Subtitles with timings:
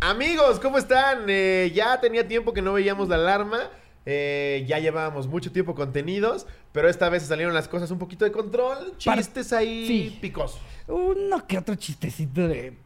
[0.00, 1.24] Amigos, ¿cómo están?
[1.28, 3.68] Eh, ya tenía tiempo que no veíamos la alarma.
[4.06, 8.32] Eh, ya llevábamos mucho tiempo contenidos, pero esta vez salieron las cosas un poquito de
[8.32, 8.94] control.
[8.96, 10.18] Chistes ahí Sí.
[10.20, 10.58] picosos.
[10.88, 12.78] Uno que otro chistecito de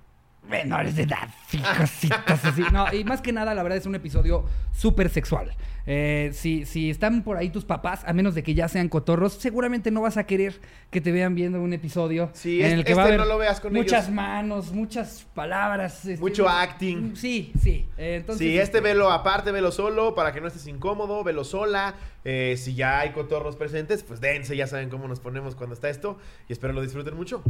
[0.49, 2.63] menores de edad, y cositas así.
[2.73, 5.53] No, y más que nada, la verdad es un episodio súper sexual.
[5.87, 9.35] Eh, si, si están por ahí tus papás, a menos de que ya sean cotorros,
[9.35, 10.59] seguramente no vas a querer
[10.91, 13.27] que te vean viendo un episodio Sí, en este- el que va a este haber
[13.27, 14.15] no lo veas con muchas ellos.
[14.15, 16.05] manos, muchas palabras.
[16.07, 17.15] este, Mucho acting.
[17.17, 17.87] Sí, sí.
[17.99, 21.95] Eh, entonces, sí, este velo aparte, velo solo, para que no estés incómodo, velo sola.
[22.25, 25.91] Eh, si ya hay cotorros presentes, pues dense, ya saben cómo nos ponemos cuando está
[25.91, 26.19] esto.
[26.49, 27.43] Y espero lo disfruten mucho.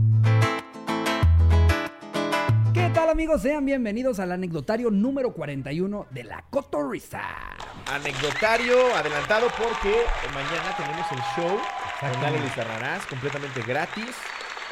[2.94, 3.42] ¿Qué tal amigos?
[3.42, 7.22] Sean bienvenidos al anecdotario número 41 de la Cotorrisa.
[7.90, 9.96] Anecdotario adelantado porque
[10.32, 12.26] mañana tenemos el show con Exactamente.
[12.26, 14.06] Ale Lizarrarás, completamente gratis.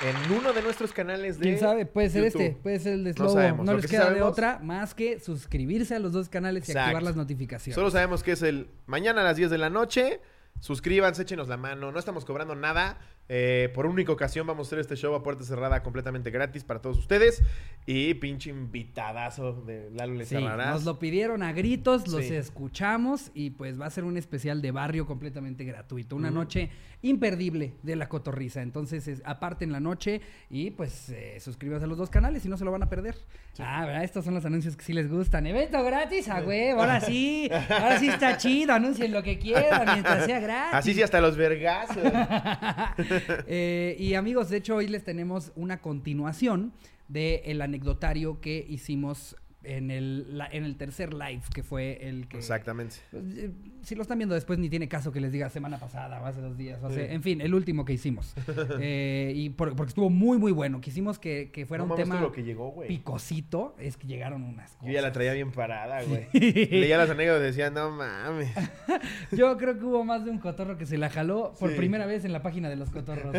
[0.02, 1.46] En uno de nuestros canales de.
[1.46, 1.84] ¿Quién sabe?
[1.84, 2.42] Puede ser YouTube.
[2.42, 3.34] este, puede ser el de No Slobo.
[3.34, 3.66] No, sabemos.
[3.66, 6.90] Lo les que queda de otra más que suscribirse a los dos canales y Exacto.
[6.90, 7.74] activar las notificaciones.
[7.74, 10.20] Solo sabemos que es el mañana a las 10 de la noche.
[10.60, 11.90] Suscríbanse, échenos la mano.
[11.90, 13.00] No estamos cobrando nada.
[13.34, 16.82] Eh, por única ocasión vamos a hacer este show a puerta cerrada completamente gratis para
[16.82, 17.42] todos ustedes.
[17.86, 20.74] Y pinche invitadazo de Lalo Sí, Lizarrarás.
[20.74, 22.34] nos lo pidieron a gritos, los Sí.
[22.34, 26.14] escuchamos y pues va a ser un especial de barrio completamente gratuito.
[26.14, 26.68] Una noche
[27.00, 28.60] imperdible de la cotorriza.
[28.60, 32.58] Entonces, es, aparten la noche y pues eh, suscríbanse a los dos canales y no
[32.58, 33.16] se lo van a perder.
[33.58, 34.04] Ah, ¿verdad?
[34.04, 35.46] Estos son los anuncios que sí les gustan.
[35.46, 36.80] Evento gratis, a huevo.
[36.80, 38.74] Ahora sí, ahora sí está chido.
[38.74, 40.74] Anuncien lo que quieran mientras sea gratis.
[40.74, 41.96] Así sí, hasta los vergazos.
[43.46, 46.72] Eh, y amigos, de hecho, hoy les tenemos una continuación
[47.08, 52.38] del anecdotario que hicimos en el, la- en el tercer live, que fue el que...
[52.38, 52.96] Exactamente.
[53.10, 53.50] Pues, eh,
[53.82, 56.40] Si lo están viendo después, ni tiene caso que les diga semana pasada o hace
[56.40, 56.82] dos días.
[56.82, 57.00] O Sí.
[57.00, 58.34] en fin, el último que hicimos.
[58.80, 60.80] Eh, y por- porque estuvo muy, muy bueno.
[60.80, 62.88] Quisimos que, que fuera No un tema lo que llegó, güey.
[62.88, 63.74] picosito.
[63.78, 64.86] Es que llegaron unas cosas.
[64.86, 66.26] Yo ya la traía bien parada, güey.
[66.32, 68.50] Leía las anécdotas y decía, no mames.
[69.32, 71.76] Yo creo que hubo más de un cotorro que se la jaló por Sí.
[71.76, 73.34] primera vez en la página de los cotorros.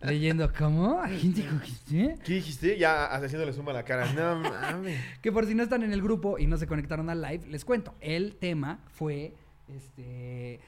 [0.00, 1.00] Leyendo, ¿cómo?
[1.00, 2.16] ¿A quién te cogiste?
[2.24, 2.78] ¿Qué dijiste?
[2.78, 4.12] Ya haciéndole suma a la cara.
[4.12, 4.98] No mames.
[5.20, 7.64] Que por si no están en el grupo y no se conectaron al live, les
[7.64, 7.94] cuento.
[8.00, 9.34] El tema fue
[9.66, 10.60] este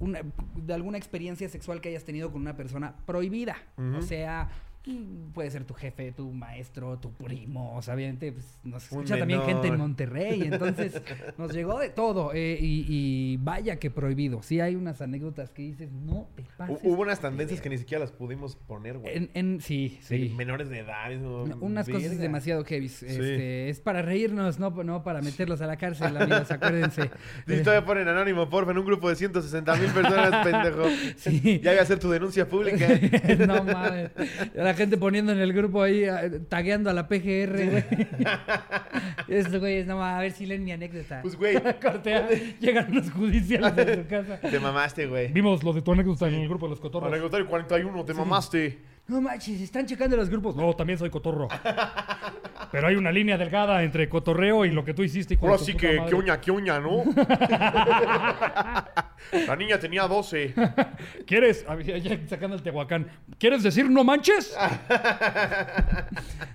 [0.00, 0.20] una-
[0.54, 3.56] de alguna experiencia sexual que hayas tenido con una persona prohibida.
[3.96, 4.50] O sea,
[5.34, 7.76] puede ser tu jefe, tu maestro, tu primo.
[7.76, 9.54] O sea, obviamente pues, nos Un escucha también menor.
[9.54, 10.42] gente en Monterrey.
[10.44, 11.00] Entonces
[11.38, 12.32] nos llegó de todo.
[12.34, 14.42] eh, y, y vaya que prohibido.
[14.42, 16.76] Sí hay unas anécdotas que dices, no te pases.
[16.82, 19.16] Hu- Hubo unas tendencias que ni siquiera las pudimos poner, güey.
[19.16, 20.34] En, en- sí, Sí, sí.
[20.34, 21.12] menores de edad.
[21.12, 22.22] eso, Unas cosas verga.
[22.22, 22.86] demasiado heavy.
[22.86, 27.10] Este, es para reírnos, no, no para meterlos a la cárcel, amigos, acuérdense.
[27.46, 30.84] Si todavía ponen anónimo, porfa, en un grupo de 160 mil personas, pendejo.
[31.16, 31.60] Sí.
[31.62, 32.86] Ya voy a hacer tu denuncia pública.
[33.46, 34.10] no mames.
[34.54, 37.84] La gente poniendo en el grupo ahí, eh, tagueando a la PGR, güey.
[39.28, 41.20] Estos güeyes, no a ver si leen mi anécdota.
[41.20, 42.28] Pues, güey, Cortea,
[42.58, 44.40] llegan unos judiciales a su casa.
[44.50, 45.30] te mamaste, güey.
[45.32, 47.12] Vimos lo de tu anécdota en el grupo de los cotorros.
[47.12, 48.78] Anecdotario 41, te mamaste.
[49.08, 50.56] No manches, están checando los grupos.
[50.56, 51.48] No, también soy cotorro.
[52.70, 55.38] Pero hay una línea delgada entre cotorreo y lo que tú hiciste.
[55.40, 57.04] Ahora sí que, qué uña, qué uña, ¿no?
[59.46, 60.54] La niña tenía 12.
[61.26, 61.64] ¿Quieres?
[61.68, 63.08] A ver, ya sacando el tehuacán.
[63.38, 64.54] ¿Quieres decir no manches?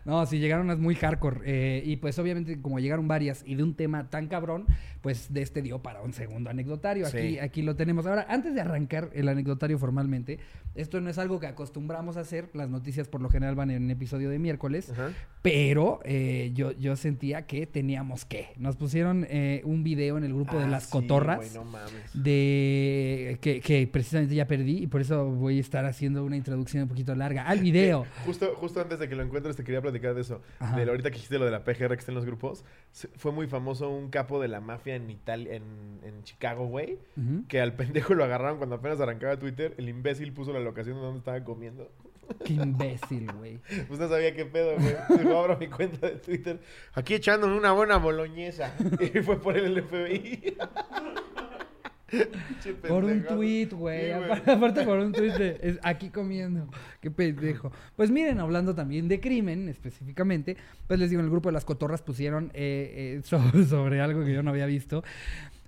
[0.05, 1.39] No, sí, llegaron unas muy hardcore.
[1.45, 4.65] eh, y pues obviamente como llegaron varias y de un tema tan cabrón,
[5.01, 7.07] pues de este dio para un segundo anecdotario.
[7.07, 7.39] Aquí, Sí.
[7.39, 8.05] aquí lo tenemos.
[8.05, 10.39] Ahora, antes de arrancar el anecdotario formalmente,
[10.75, 12.49] esto no es algo que acostumbramos a hacer.
[12.53, 14.91] Las noticias por lo general van en un episodio de miércoles.
[15.41, 18.49] Pero eh, yo, yo sentía que teníamos que.
[18.57, 21.37] Nos pusieron eh, un video en el grupo de Ah, las sí, cotorras.
[21.37, 21.91] güey, no mames.
[22.13, 22.52] De
[23.41, 26.89] que, que precisamente ya perdí y por eso voy a estar haciendo una introducción un
[26.89, 28.05] poquito larga al video.
[28.25, 30.41] Justo, justo antes de que lo encuentres te quería platicar de eso.
[30.59, 30.75] Ajá.
[30.75, 32.65] De ahorita que dijiste lo de la PGR que está en los grupos.
[33.15, 35.63] Fue muy famoso un capo de la mafia en Italia, en,
[36.03, 36.99] en Chicago, güey.
[37.47, 39.73] Que al pendejo lo agarraron cuando apenas arrancaba Twitter.
[39.77, 41.89] El imbécil puso la locación de donde estaba comiendo.
[42.45, 43.59] Qué imbécil, güey.
[43.87, 44.95] Pues no sabía qué pedo, güey.
[45.19, 46.59] Dijo, abro mi cuenta de Twitter.
[46.93, 48.73] Aquí echándome una buena boloñesa.
[48.99, 50.55] Y fue por el FBI.
[52.87, 54.07] Por un tweet, güey.
[54.13, 56.67] Sí, Aparte, por un tweet de es aquí comiendo.
[57.01, 57.71] Qué pendejo.
[57.95, 60.57] Pues miren, hablando también de crimen específicamente,
[60.87, 64.23] pues les digo, en el grupo de las cotorras pusieron eh, eh, so- sobre algo
[64.23, 65.03] que yo no había visto.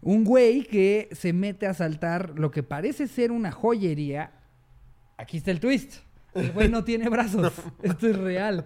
[0.02, 4.32] Un güey que se mete a asaltar lo que parece ser una joyería.
[5.18, 5.96] Aquí está el twist.
[6.36, 7.54] El güey no tiene brazos.
[7.82, 8.66] Esto es real.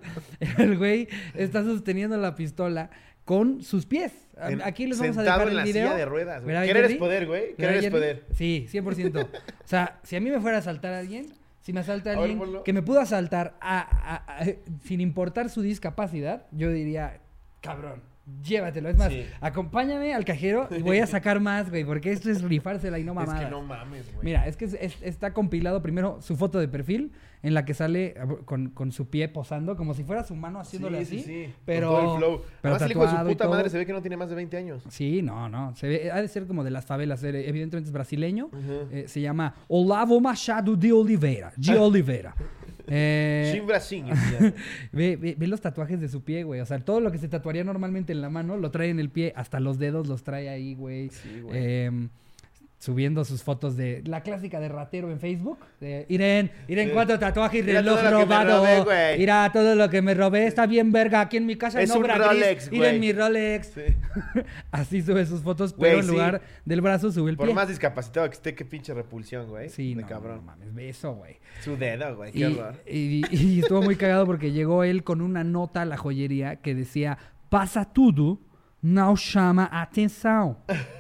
[0.58, 2.90] El güey está sosteniendo la pistola
[3.30, 4.12] con sus pies.
[4.42, 5.86] En- Aquí les vamos a dejar en la el video.
[5.90, 6.56] silla de ruedas, güey.
[6.56, 7.42] ¿Verdad, Querer es poder, güey.
[7.42, 8.26] ¿Verdad, Querer es poder.
[8.34, 9.22] Sí, 100%.
[9.22, 11.28] o sea, si a mí me fuera a asaltar a alguien,
[11.62, 14.46] si me asalta ver, alguien que me pudo asaltar a- a- a-
[14.84, 17.22] sin importar su discapacidad, yo diría,
[17.62, 18.02] cabrón,
[18.42, 18.90] llévatelo.
[18.90, 19.24] Es más, Sí.
[19.42, 23.12] acompáñame al cajero y voy a sacar más, güey, porque esto es rifársela y no
[23.12, 23.44] Es mamadas.
[23.46, 24.26] que no mames, güey.
[24.26, 27.12] Mira, es que es- es- está compilado primero su foto de perfil
[27.42, 30.60] en la que sale ah, con, con su pie posando, como si fuera su mano
[30.60, 31.26] haciéndole sí, así.
[31.26, 31.54] sí, sí.
[31.66, 32.42] Pero, Con todo el flow.
[32.62, 34.36] pero Además, el hijo de su puta madre se ve que no tiene más de
[34.36, 34.84] 20 años.
[34.90, 35.76] Sí, no, no.
[35.76, 37.24] Se ve, ha de ser como de las favelas.
[37.24, 38.50] eh, Evidentemente es brasileño.
[38.92, 41.54] Eh, se llama Olavo Machado de Oliveira.
[41.56, 42.36] De Oliveira.
[42.92, 44.04] Eh, Sin Brasil.
[44.92, 46.60] ve, ve- ve los tatuajes de su pie, güey.
[46.60, 49.10] O sea, todo lo que se tatuaría normalmente en la mano lo trae en el
[49.10, 49.32] pie.
[49.36, 51.10] Hasta los dedos los trae ahí, güey.
[51.10, 51.56] Sí, güey.
[51.56, 52.08] Eh,
[52.80, 55.60] subiendo sus fotos de la clásica de ratero en Facebook.
[55.82, 56.90] De, Irene, Sí.
[56.94, 58.66] cuatro tatuajes y reloj todo robado.
[58.84, 59.18] robé.
[59.18, 60.48] Mira todo lo que me robé.
[60.48, 61.20] Está bien, verga.
[61.20, 62.72] Aquí en mi casa Es no un Rolex, gris.
[62.72, 63.68] Miren mi Rolex.
[63.76, 63.82] Sí.
[64.72, 66.12] Así sube sus fotos, pero en sí.
[66.12, 67.54] lugar del brazo sube el Por pie.
[67.56, 69.68] más discapacitado que esté, qué pinche repulsión, güey.
[69.70, 70.38] Sí, de no, cabrón.
[70.38, 71.38] no mames, ve eso, güey.
[71.62, 72.32] Su dedo, güey.
[72.32, 72.76] Qué Y, horror.
[72.88, 76.74] y- y estuvo muy cagado porque llegó él con una nota a la joyería que
[76.76, 77.18] decía,
[77.50, 78.40] pasa tudo,
[78.82, 80.56] não chama atención.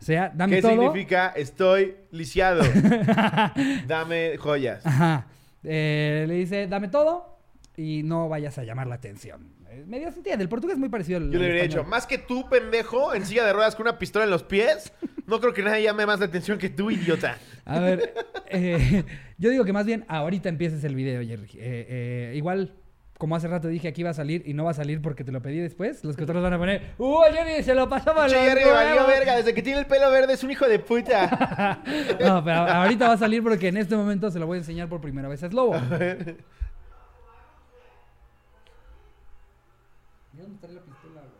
[0.00, 0.70] O sea, dame ¿Qué todo.
[0.72, 2.62] significa estoy lisiado?
[3.86, 4.84] Dame joyas.
[4.86, 5.26] Ajá.
[5.64, 7.38] Eh, le dice, dame todo
[7.76, 9.52] y no vayas a llamar la atención.
[9.68, 11.78] Eh, Medio se entiende, el portugués es muy parecido al Yo le al hubiera dicho,
[11.78, 11.90] español.
[11.90, 14.92] más que tú, pendejo, en silla de ruedas con una pistola en los pies,
[15.26, 17.36] no creo que nadie llame más la atención que tú, idiota.
[17.64, 18.14] A ver,
[18.48, 19.02] eh,
[19.38, 21.48] yo digo que más bien ahorita empieces el video, Jerry.
[21.54, 22.74] Eh, eh, igual,
[23.18, 25.32] como hace rato dije, aquí va a salir y no va a salir porque te
[25.32, 26.04] lo pedí después.
[26.04, 28.30] Los que otros van a poner, ¡Uh, Jerry, se lo pasó mal!
[28.30, 31.80] Jerry, valió verga, desde que tiene el pelo verde es un hijo de puta.
[32.20, 34.88] No, pero ahorita va a salir porque en este momento se lo voy a enseñar
[34.88, 35.74] por primera vez a Slobo.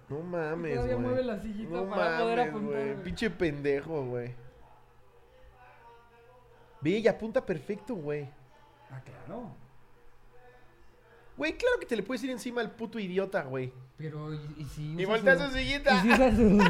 [0.09, 1.07] No mames, Todavía güey.
[1.07, 2.93] mueve la sillita no para poder mames, apuntar, güey.
[2.93, 3.03] güey.
[3.03, 4.35] Pinche pendejo, güey.
[6.81, 8.29] Ve, y apunta perfecto, güey.
[8.91, 9.51] Ah, claro.
[11.37, 13.73] Güey, claro que te le puedes ir encima al puto idiota, güey.
[13.99, 16.03] Pero, ¿y, y si Y usa voltea su- su ¿Y sillita.
[16.03, 16.61] si usa su,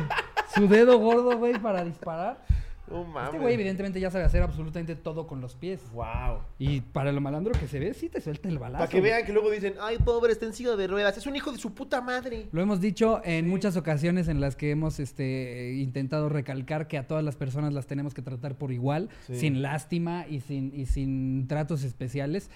[0.54, 2.44] su dedo gordo, güey, para disparar?
[2.88, 3.30] No mames.
[3.30, 5.80] Este güey evidentemente ya sabe hacer absolutamente todo con los pies.
[5.92, 6.38] Wow.
[6.56, 8.78] Y para lo malandro que se ve, sí te suelta el balazo.
[8.78, 11.16] Para que vean que luego dicen, ay, pobre, está en silla de ruedas.
[11.18, 12.46] Es un hijo de su puta madre.
[12.52, 17.08] Lo hemos dicho en muchas ocasiones en las que hemos este, intentado recalcar que a
[17.08, 19.34] todas las personas las tenemos que tratar por igual, Sí.
[19.36, 22.50] sin lástima y sin, y sin tratos especiales.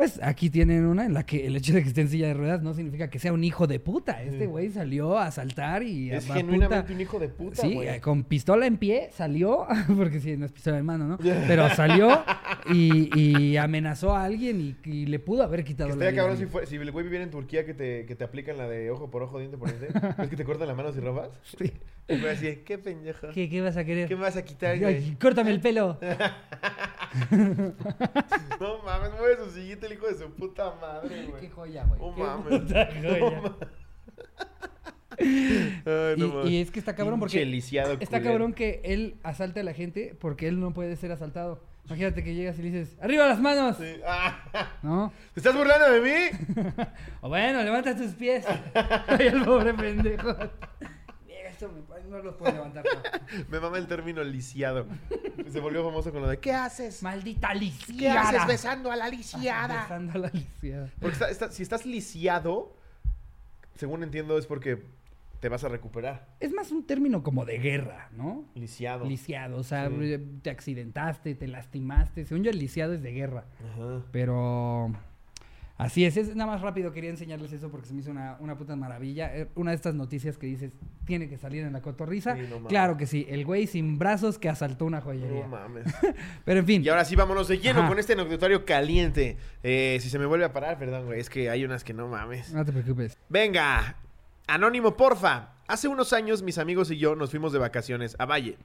[0.00, 2.32] Pues aquí tienen una en la que el hecho de que esté en silla de
[2.32, 4.22] ruedas no significa que sea un hijo de puta.
[4.22, 7.60] Este güey salió a saltar y a- Es a genuinamente puta- un hijo de puta,
[7.60, 7.88] Sí, güey.
[7.88, 9.66] eh, con pistola en pie salió,
[9.98, 11.18] porque sí, no es pistola en mano, ¿no?
[11.18, 12.24] Pero salió
[12.72, 16.16] y, y amenazó a alguien y, y le pudo haber quitado Que la vida.
[16.22, 18.66] cabrón si, fue- si el güey viviera en Turquía que te, que te aplican la
[18.66, 19.98] de ojo por ojo, diente por diente.
[20.22, 21.28] ¿Es que te cortan la mano si robas?
[21.58, 21.70] Sí.
[22.08, 23.28] Y así, qué pendejo.
[23.28, 24.08] ¿Qué, ¿Qué, qué vas a querer?
[24.08, 26.00] me vas a quitar, Ay, córtame el pelo.
[28.60, 31.48] No mames, mueve su sillita el hijo de su puta madre, Qué güey.
[31.48, 32.00] joya, güey.
[32.00, 32.60] No Qué mames.
[32.60, 33.42] puta joya.
[35.18, 38.24] Ay, no Y, y es que está cabrón porque está culero.
[38.24, 41.62] cabrón que él asalte a la gente porque él no puede ser asaltado.
[41.86, 43.76] Imagínate que llegas y le dices, ¡arriba las manos!
[43.76, 43.96] Sí.
[44.06, 44.38] Ah,
[44.82, 45.12] ¿No?
[45.34, 46.64] ¿Te estás burlando de mí?
[47.20, 48.44] O bueno, levanta tus pies.
[49.08, 50.34] Ay, el pobre pendejo.
[51.68, 52.84] Mira, esto me- no los puedo levantar.
[52.84, 53.44] no.
[53.48, 54.86] Me mama el término lisiado.
[55.50, 57.02] Se volvió famoso con lo de ¿qué haces?
[57.02, 58.20] Maldita ¿Qué lisiada.
[58.22, 59.82] haces besando a la lisiada?
[59.82, 60.90] Besando a la lisiada.
[61.00, 62.74] Porque está- está- si estás lisiado,
[63.76, 64.82] según entiendo, es porque
[65.40, 66.26] te vas a recuperar.
[66.38, 68.44] Es más un término como de guerra, ¿no?
[68.54, 69.06] Lisiado.
[69.06, 70.38] Lisiado, o sea, Sí.
[70.42, 72.26] te accidentaste, te lastimaste.
[72.26, 73.44] Según yo, el lisiado es de guerra.
[73.72, 74.02] Ajá.
[74.12, 74.92] Pero
[75.84, 78.56] así es, es nada más rápido quería enseñarles eso porque se me hizo una, una
[78.56, 79.34] puta maravilla.
[79.36, 80.72] Eh, Una de estas noticias que dices,
[81.04, 82.36] tiene que salir en la cotorriza.
[82.36, 85.42] Sí, no claro que sí, el güey sin brazos que asaltó una joyería.
[85.42, 85.86] No mames.
[86.44, 87.88] Pero en fin, Y ahora sí, vámonos de lleno Ajá.
[87.88, 89.36] con este anecdotario caliente.
[89.62, 91.20] Eh, si se me vuelve a parar, perdón, güey.
[91.20, 92.52] Es que hay unas que no mames.
[92.52, 93.18] no te preocupes.
[93.28, 93.96] Venga,
[94.46, 95.54] anónimo, porfa.
[95.66, 98.56] Hace unos años mis amigos y yo nos fuimos de vacaciones a Valle.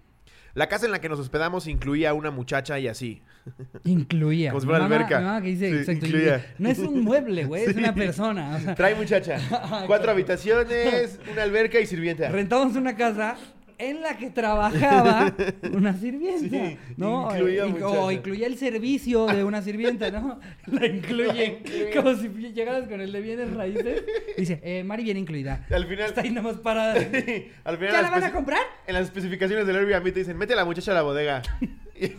[0.56, 3.22] La casa en la que nos hospedamos incluía a una muchacha y así.
[3.84, 4.50] Incluía.
[4.52, 5.20] Como si fuera alberca.
[5.20, 6.46] mi mamá que dice, Sí, exacto, incluía.
[6.58, 8.56] No es un mueble, güey, es una persona.
[8.56, 9.38] o sea, Trae muchacha.
[9.88, 12.30] Cuatro habitaciones, una alberca y sirvienta.
[12.30, 13.36] rentamos una casa
[13.78, 15.34] en la que trabajaba
[15.74, 17.30] una sirvienta, Sí, ¿no?
[17.32, 20.40] incluía Eh, o incluía el servicio de una sirvienta, ¿no?
[20.68, 21.92] La incluye.
[21.96, 24.04] Como si llegaras con el de bienes raíces.
[24.38, 25.66] Dice, eh, Mari viene incluida.
[25.70, 26.94] Al final- Está ahí nada más parada.
[27.64, 28.62] Al final ¿Ya la van a comprar?
[28.88, 31.42] En las especificaciones del Airbnb te dicen, mete a la muchacha a la bodega.
[32.00, 32.12] Y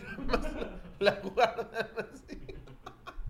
[0.99, 1.67] la guardan.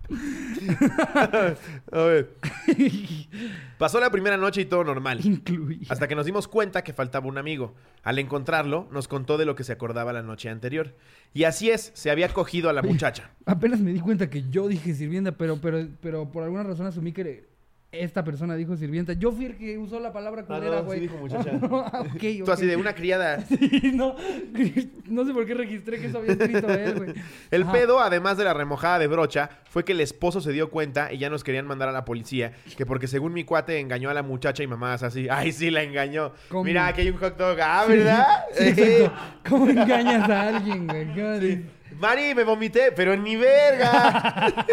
[1.92, 2.30] a ver.
[3.78, 5.24] Pasó la primera noche y todo normal.
[5.24, 5.86] Incluía.
[5.88, 7.74] Hasta que nos dimos cuenta que faltaba un amigo.
[8.02, 10.94] Al encontrarlo, nos contó de lo que se acordaba la noche anterior.
[11.34, 13.30] Y así es, se había cogido a la muchacha.
[13.46, 17.12] Apenas me di cuenta que yo dije sirvienta, pero, pero, pero por alguna razón asumí
[17.12, 17.46] que,
[17.90, 19.14] Esta persona dijo sirvienta.
[19.14, 20.98] Yo fui el que usó la palabra Ah, culera, no, güey.
[21.00, 21.52] sí dijo muchacha.
[21.62, 22.48] Ah, ok, Tú ok.
[22.50, 23.42] así de una criada.
[23.48, 24.14] Sí, no,
[25.06, 27.14] no sé por qué registré que eso había escrito él, güey.
[27.50, 27.72] El Ajá.
[27.72, 31.18] pedo, además de la remojada de brocha, fue que el esposo se dio cuenta y
[31.18, 32.52] ya nos querían mandar a la policía.
[32.76, 35.26] Que porque según mi cuate engañó a la muchacha y mamás así.
[35.30, 36.32] Ay, sí, la engañó.
[36.50, 36.64] ¿Cómo?
[36.64, 37.56] Mira, aquí hay un hot dog.
[37.62, 38.26] Ah, ¿verdad?
[38.52, 39.12] Sí, exacto.
[39.48, 41.64] ¿Cómo engañas a alguien, güey?
[41.98, 42.06] ¿Qué?
[42.06, 44.54] Mari, me vomité, pero ni verga.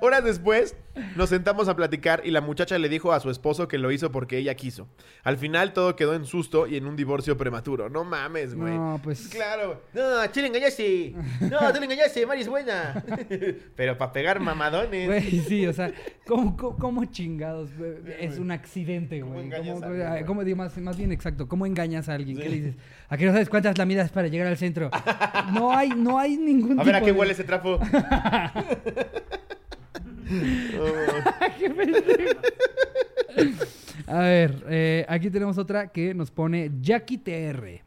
[0.00, 0.76] Horas después,
[1.16, 4.12] nos sentamos a platicar y la muchacha le dijo a su esposo que lo hizo
[4.12, 4.86] porque ella quiso.
[5.22, 7.88] Al final todo quedó en susto y en un divorcio prematuro.
[7.88, 8.74] No mames, güey.
[8.74, 9.28] No, pues.
[9.28, 9.80] Claro.
[9.94, 11.14] No, tú le engañaste.
[11.40, 13.02] No, tú le engañaste, Mari es buena.
[13.76, 15.06] Pero para pegar mamadones.
[15.06, 15.90] Güey, sí, o sea,
[16.26, 17.70] ¿cómo, cómo, cómo chingados?
[18.20, 19.46] Es un accidente, ¿Cómo güey.
[19.46, 21.48] engañas ¿Cómo, a alguien, cómo digo más, más bien exacto?
[21.48, 22.36] ¿Cómo engañas a alguien?
[22.36, 22.48] ¿Qué Sí.
[22.50, 22.74] le dices?
[23.08, 24.90] ¿A qué no sabes cuántas lamidas para llegar al centro?
[25.54, 27.78] No hay, no hay ningún A ver a qué de- huele ese trapo.
[34.06, 37.82] A ver, eh, aquí tenemos otra que nos pone Jackie TR.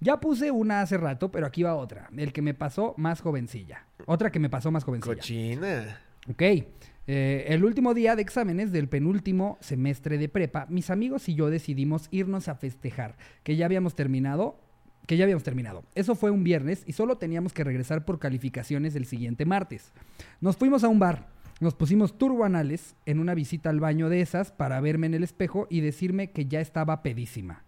[0.00, 2.08] Ya puse una hace rato, pero aquí va otra.
[2.16, 3.86] El que me pasó más jovencilla.
[4.06, 5.14] Otra que me pasó más jovencilla.
[5.14, 6.00] Cochina.
[6.28, 6.42] Ok.
[7.06, 11.50] Eh, el último día de exámenes del penúltimo semestre de prepa, mis amigos y yo
[11.50, 14.58] decidimos irnos a festejar, que ya habíamos terminado.
[15.06, 15.84] Que ya habíamos terminado.
[15.94, 19.92] Eso fue un viernes y solo teníamos que regresar por calificaciones el siguiente martes.
[20.40, 21.28] Nos fuimos a un bar.
[21.60, 25.68] Nos pusimos turbanales en una visita al baño de esas para verme en el espejo
[25.70, 27.62] y decirme que ya estaba pedísima.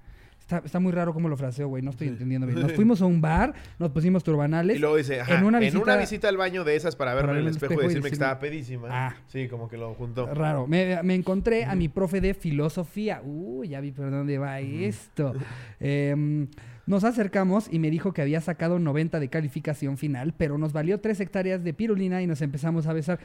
[0.44, 1.82] Está, está muy raro cómo lo fraseo, güey.
[1.82, 2.60] No estoy entendiendo bien.
[2.62, 4.76] Nos fuimos a un bar, nos pusimos turbanales.
[4.76, 7.48] Y luego dice, ajá, en una visita, al baño de esas para verme en el
[7.48, 8.88] espejo y espejo y decirme que estaba pedísima.
[8.90, 9.16] Ah.
[9.26, 10.26] Sí, como que lo juntó.
[10.34, 10.66] Raro.
[10.66, 13.22] Me, me encontré a mi profe de filosofía.
[13.24, 15.32] Uy, ya vi por dónde va esto.
[15.80, 16.48] Em,
[16.86, 21.00] nos acercamos y me dijo que había sacado 90 de calificación final, pero nos valió
[21.00, 23.18] 3 hectáreas de pirulina y nos empezamos a besar.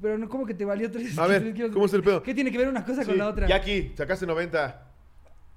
[0.00, 2.22] Pero no, ¿cómo que te valió 3 A ver, ¿cómo es el pedo?
[2.22, 3.46] ¿Qué tiene que ver una cosa con la otra?
[3.46, 4.82] Jackie, sacaste 90.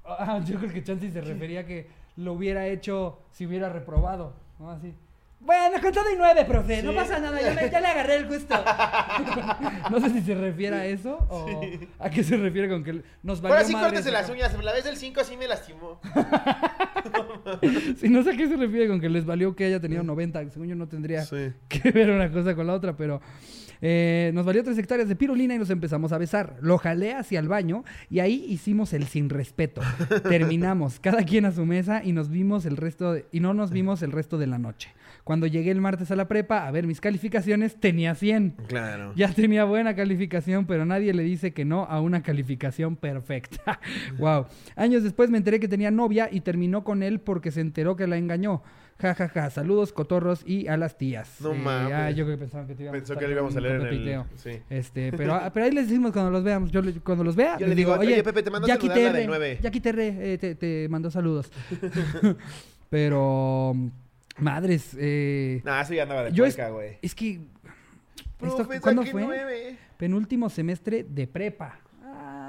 [0.05, 4.33] Ah, yo creo que Chansey se refería a que lo hubiera hecho si hubiera reprobado.
[4.59, 4.71] ¿no?
[4.71, 4.93] Así.
[5.41, 6.83] Bueno, con todo y nueve, profe.
[6.83, 6.97] No Sí.
[6.97, 8.55] pasa nada, ya, le- ya le agarré el gusto.
[9.91, 11.61] no sé si se refiere a eso o
[11.97, 14.53] a qué se refiere con que nos valió Ahora sí córtese las uñas.
[14.61, 15.99] La vez del 5 sí me lastimó.
[17.99, 20.49] Sí, no sé a qué se refiere con que les valió que haya tenido 90.
[20.49, 21.53] Según yo no tendría Sí.
[21.67, 23.21] que ver una cosa con la otra, pero
[23.81, 26.57] eh, nos valió tres hectáreas de pirulina y nos empezamos a besar.
[26.61, 29.81] Lo jalé hacia el baño y ahí hicimos el sin respeto.
[30.29, 33.71] Terminamos, cada quien a su mesa y nos vimos el resto de- y no nos
[33.71, 34.89] vimos el resto de la noche.
[35.23, 38.55] Cuando llegué el martes a la prepa a ver mis calificaciones, tenía 100.
[38.67, 39.13] Claro.
[39.15, 43.79] Ya tenía buena calificación, pero nadie le dice que no a una calificación perfecta.
[44.17, 44.45] wow.
[44.75, 48.07] Años después me enteré que tenía novia y terminó con él porque se enteró que
[48.07, 48.63] la engañó.
[49.01, 49.49] Ja, ja, ja.
[49.49, 51.39] Saludos, cotorros y a las tías.
[51.39, 51.93] No mames.
[51.93, 53.87] Ah, yo creo que pensaban que te íbamos Pensó que lo íbamos a leer en
[53.87, 54.23] el...
[54.35, 54.59] Sí.
[54.69, 56.69] Este, pero, ah, pero ahí les decimos cuando los veamos.
[56.71, 58.89] Yo le- cuando los vea, Yo les le digo, oye, "Oye, Pepe, te mando Jackie
[58.89, 59.57] TR, del nueve".
[59.61, 61.49] Jackie TR, eh, te, te mandó saludos.
[62.89, 63.73] pero,
[64.37, 66.97] madres, eh, Nah, eso ya andaba de es, puerca, güey.
[67.01, 67.39] es que...
[68.41, 69.23] esto- ¿Cuándo fue?
[69.23, 69.77] nueve.
[69.97, 71.79] Penúltimo semestre de prepa.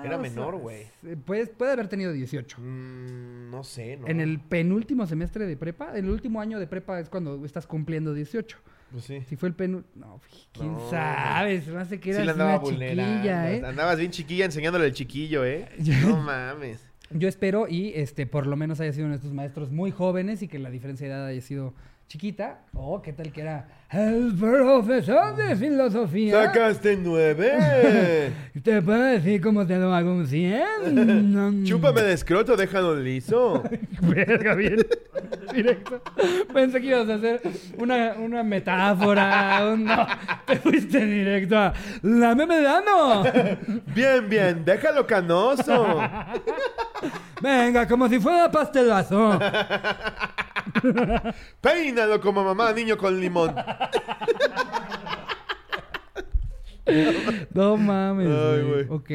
[0.04, 0.86] Era menor, güey.
[1.24, 2.58] Puede, puede haber tenido 18.
[2.60, 4.06] Mm, no sé, ¿no?
[4.08, 7.66] En el penúltimo semestre de prepa, en el último año de prepa es cuando estás
[7.66, 8.58] cumpliendo 18.
[8.92, 9.20] Pues sí.
[9.28, 10.06] Si fue el penúltimo...
[10.06, 10.20] No,
[10.52, 10.90] quién No.
[10.90, 13.62] sabe, se me hace que eras andaba una chiquilla, ¿eh?
[13.64, 15.68] Andabas bien chiquilla enseñándole al chiquillo, ¿eh?
[16.06, 16.84] No mames.
[17.12, 20.42] Yo espero y este por lo menos haya sido uno de estos maestros muy jóvenes
[20.42, 21.74] y que la diferencia de edad haya sido
[22.20, 22.58] chiquita.
[22.74, 26.44] O qué tal que era el profesor de filosofía.
[26.46, 28.32] ¡Sacaste nueve!
[28.64, 31.64] ¿Te puedo decir cómo te lo hago un 100?
[31.64, 33.62] Chúpame de escroto, déjalo liso.
[34.02, 34.78] Verga, bien.
[35.54, 36.02] Directo.
[36.52, 37.42] Pensé que ibas a hacer
[37.78, 39.68] una, una metáfora.
[39.72, 40.04] un- no,
[40.46, 43.22] te fuiste directo a la memedano.
[43.94, 46.00] Bien, bien, déjalo canoso.
[47.40, 49.38] Venga, como si fuera pastelazo.
[51.60, 53.54] Peínalo como mamá, niño con limón.
[57.54, 58.28] No mames.
[58.28, 58.86] Ay, güey.
[58.88, 59.10] Ok.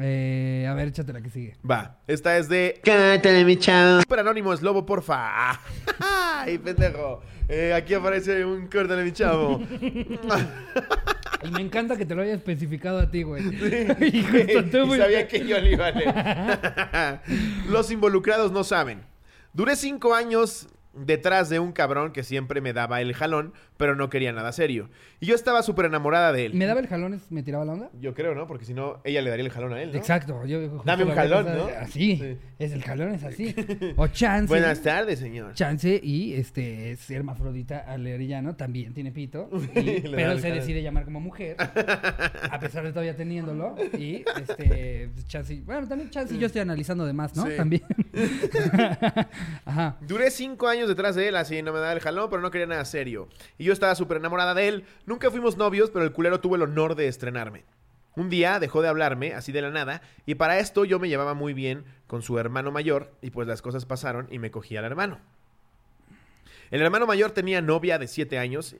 [0.00, 1.56] Eh, a ver, échate la que sigue.
[1.68, 2.80] Va, esta es de...
[2.84, 4.00] Cántale, mi chavo.
[4.02, 5.58] Super anónimo es lobo, porfa.
[6.00, 7.20] Ay, pendejo.
[7.48, 9.60] Eh, aquí aparece un córtale, mi chavo.
[11.42, 13.42] Y me encanta que te lo haya especificado a ti, güey.
[14.00, 15.00] Y y justo tú, güey.
[15.00, 17.20] sabía que yo le iba a leer.
[17.68, 19.02] Los involucrados no saben.
[19.58, 20.68] Duré cinco años
[21.04, 24.90] detrás de un cabrón que siempre me daba el jalón, pero no quería nada serio.
[25.20, 26.54] Y yo estaba súper enamorada de él.
[26.54, 27.20] ¿Me daba el jalón?
[27.30, 27.90] ¿Me tiraba la onda?
[28.00, 28.46] Yo creo, ¿no?
[28.46, 29.98] Porque si no, ella le daría el jalón a él, ¿no?
[29.98, 30.44] Exacto.
[30.46, 31.46] yo- Dame un jalón.
[31.46, 31.68] ¿no?
[31.80, 32.16] Así.
[32.16, 32.36] Sí.
[32.58, 33.54] Es el jalón, es así.
[33.96, 34.48] O chance.
[34.48, 35.54] Buenas tardes, señor.
[35.54, 40.58] Chance y este es hermafrodita aleriano, también tiene pito, y- pero se jalón.
[40.58, 41.56] decide llamar como mujer,
[42.50, 43.76] a pesar de todavía teniéndolo.
[43.96, 47.46] Y este chance, bueno, también chance yo estoy analizando de más, ¿no?
[47.46, 47.52] Sí.
[47.56, 47.82] También.
[49.64, 49.96] Ajá.
[50.00, 52.66] Duré cinco años detrás de él, así no me daba el jalón, pero no quería
[52.66, 53.28] nada serio.
[53.58, 54.84] Y yo estaba súper enamorada de él.
[55.06, 57.64] Nunca fuimos novios, pero el culero tuvo el honor de estrenarme.
[58.16, 61.34] Un día dejó de hablarme, así de la nada, y para esto yo me llevaba
[61.34, 64.84] muy bien con su hermano mayor, y pues las cosas pasaron y me cogí al
[64.84, 65.20] hermano.
[66.70, 68.76] El hermano mayor tenía novia de siete años.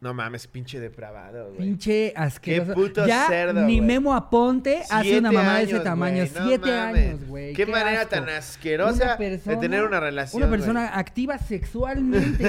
[0.00, 1.58] No mames, pinche depravado, güey.
[1.58, 2.68] Pinche asqueroso.
[2.72, 3.86] Qué puto ya cerdo, ni güey.
[3.88, 6.22] Memo Aponte hace una mamá de ese tamaño.
[6.22, 7.06] no Siete mames.
[7.08, 7.52] años, güey.
[7.52, 8.10] Qué manera asco.
[8.10, 12.44] tan asquerosa de tener una relación, Una persona activa sexualmente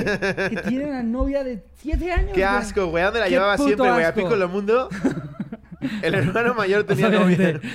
[0.49, 2.33] que tiene una novia de siete años.
[2.35, 3.01] Qué asco, güey.
[3.01, 4.03] ¿A ¿Dónde la Qué llevaba siempre, güey?
[4.03, 4.19] ¿A asco.
[4.21, 4.89] Pico lo Mundo?
[6.03, 7.25] El hermano mayor tenía novia.
[7.25, 7.67] Obviamente,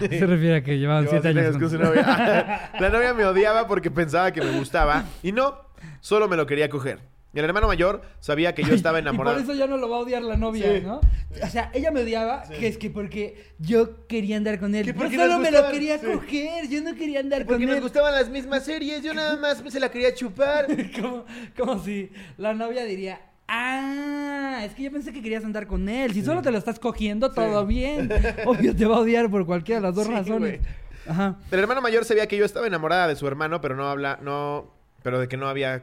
[0.18, 1.58] Se refiere a que llevaban Llevaba siete años.
[1.58, 2.70] con su novia.
[2.80, 5.04] La novia me odiaba porque pensaba que me gustaba.
[5.22, 5.58] Y no,
[6.00, 7.00] solo me lo quería coger.
[7.34, 9.38] Y el hermano mayor sabía que yo estaba Y por enamorado.
[9.40, 10.82] eso ya no lo va a odiar la novia, Sí.
[10.86, 11.00] ¿no?
[11.42, 14.86] O sea, ella me odiaba, que es que porque yo quería andar con él.
[14.86, 16.06] Yo porque solo nos me lo quería sí.
[16.06, 17.82] coger, yo no quería andar Porque con nos él.
[17.82, 19.02] gustaban las mismas series.
[19.02, 20.66] Yo nada más se la quería chupar.
[21.00, 21.24] como,
[21.58, 26.12] como si la novia diría, ah, es que yo pensé que querías andar con él.
[26.14, 28.10] Si solo te lo estás cogiendo, todo bien.
[28.46, 30.60] Obvio te va a odiar por cualquiera de las dos Sí, razones.
[31.08, 31.36] Ajá.
[31.50, 34.72] El hermano mayor sabía que yo estaba enamorada de su hermano, pero no habla, no,
[35.02, 35.82] pero de que no había,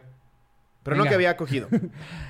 [0.83, 1.67] pero no que había cogido.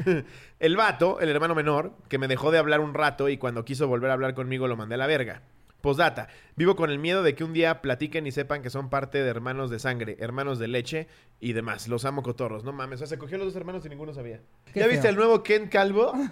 [0.60, 3.88] el vato, el hermano menor, que me dejó de hablar un rato y cuando quiso
[3.88, 5.42] volver a hablar conmigo lo mandé a la verga.
[5.82, 9.24] Postdata, vivo con el miedo de que un día platiquen y sepan que son parte
[9.24, 11.08] de hermanos de sangre, hermanos de leche
[11.40, 11.88] y demás.
[11.88, 12.98] Los amo cotorros, no mames.
[12.98, 14.42] O sea, se cogió a los dos hermanos y ninguno sabía.
[14.76, 16.14] ¿Ya viste el nuevo Ken Calvo?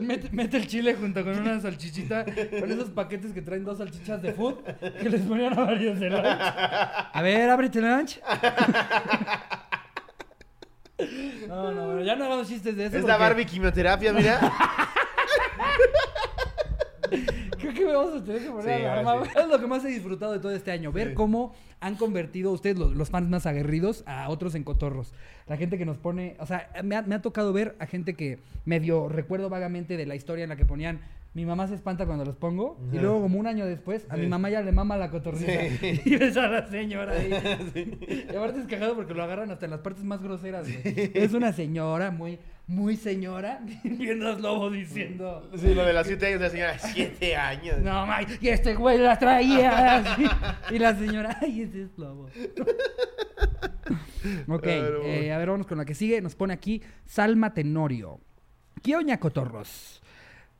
[0.00, 4.20] Mete, mete el chile junto con una salchichita, con esos paquetes que traen dos salchichas
[4.20, 4.62] de food,
[5.00, 6.24] que les ponían a varios de lunch.
[6.26, 8.20] A ver, ábrete el lunch.
[11.48, 12.96] No, no, bueno, ya no hagamos chistes de eso.
[12.96, 14.40] Es la porque Barbie quimioterapia, mira.
[17.62, 19.24] Creo que vamos a tener que poner Sí, alarma.
[19.24, 19.30] sí.
[19.40, 20.92] Es lo que más he disfrutado de todo este año.
[20.92, 25.14] Ver cómo han convertido ustedes, los, los fans más aguerridos, a otros en cotorros.
[25.46, 26.36] La gente que nos pone.
[26.38, 30.06] O sea, me ha, me ha tocado ver a gente que medio recuerdo vagamente de
[30.06, 31.00] la historia en la que ponían.
[31.34, 32.76] Mi mamá se espanta cuando los pongo.
[32.92, 34.28] Y luego, como un año después, a mi Sí.
[34.28, 35.50] mamá ya le mama la cotorrita.
[35.80, 36.00] Sí.
[36.04, 37.30] Y ves a la señora ahí.
[38.30, 40.66] Y aparte es cagado porque lo agarran hasta en las partes más groseras.
[40.68, 41.10] güey.
[41.14, 43.60] Es una señora muy, muy señora.
[43.84, 45.50] Viendo a Slobo diciendo.
[45.56, 47.78] Sí, lo de las siete años, la señora, siete años.
[47.80, 49.96] No, May, y este güey la traía.
[49.96, 50.24] así.
[50.70, 52.26] Y la señora, ay, ese es lobo.
[54.48, 56.20] ok, eh, a ver, vamos con la que sigue.
[56.20, 58.20] Nos pone aquí Salma Tenorio.
[58.82, 60.01] ¿Qué oña cotorros?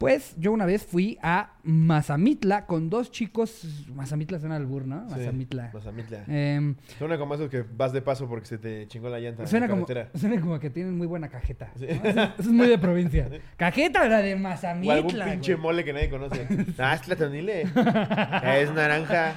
[0.03, 3.87] Pues yo una vez fui a Mazamitla con dos chicos.
[3.95, 5.09] Mazamitla suena al bur, ¿no?
[5.09, 5.71] Sí, Mazamitla.
[5.73, 6.25] Mazamitla.
[6.27, 9.47] Em, Suena como esos que vas de paso porque se te chingó la llanta.
[9.47, 10.19] suena, en la como, carretera.
[10.19, 11.71] suena como que tienen muy buena cajeta.
[11.79, 11.87] Sí.
[11.87, 12.09] ¿no?
[12.11, 13.29] Eso, eso es muy de provincia.
[13.57, 14.95] ¿Cajeta o la de O Mazamitla?
[14.95, 15.63] algún pinche güey?
[15.63, 16.47] mole que nadie conoce.
[16.79, 17.63] Ah, es platonile.
[18.43, 19.35] es naranja.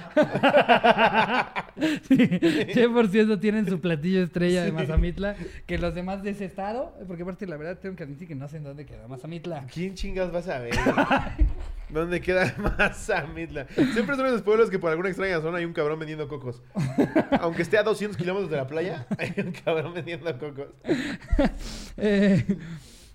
[2.08, 5.36] Sí, 100% tienen su platillo estrella de Mazamitla.
[5.68, 8.48] Que los demás de ese estado, porque aparte la verdad tengo que admitir que no
[8.48, 9.68] sé en dónde queda Mazamitla.
[9.72, 10.76] ¿Quién chingas vas a ver?
[11.90, 13.68] ¿Dónde queda Mazamitla?
[13.94, 16.62] Siempre son esos pueblos que por alguna extraña razón hay un cabrón vendiendo cocos.
[17.40, 20.68] Aunque esté a 200 kilómetros de la playa, hay un cabrón vendiendo cocos.
[21.98, 22.44] Eh,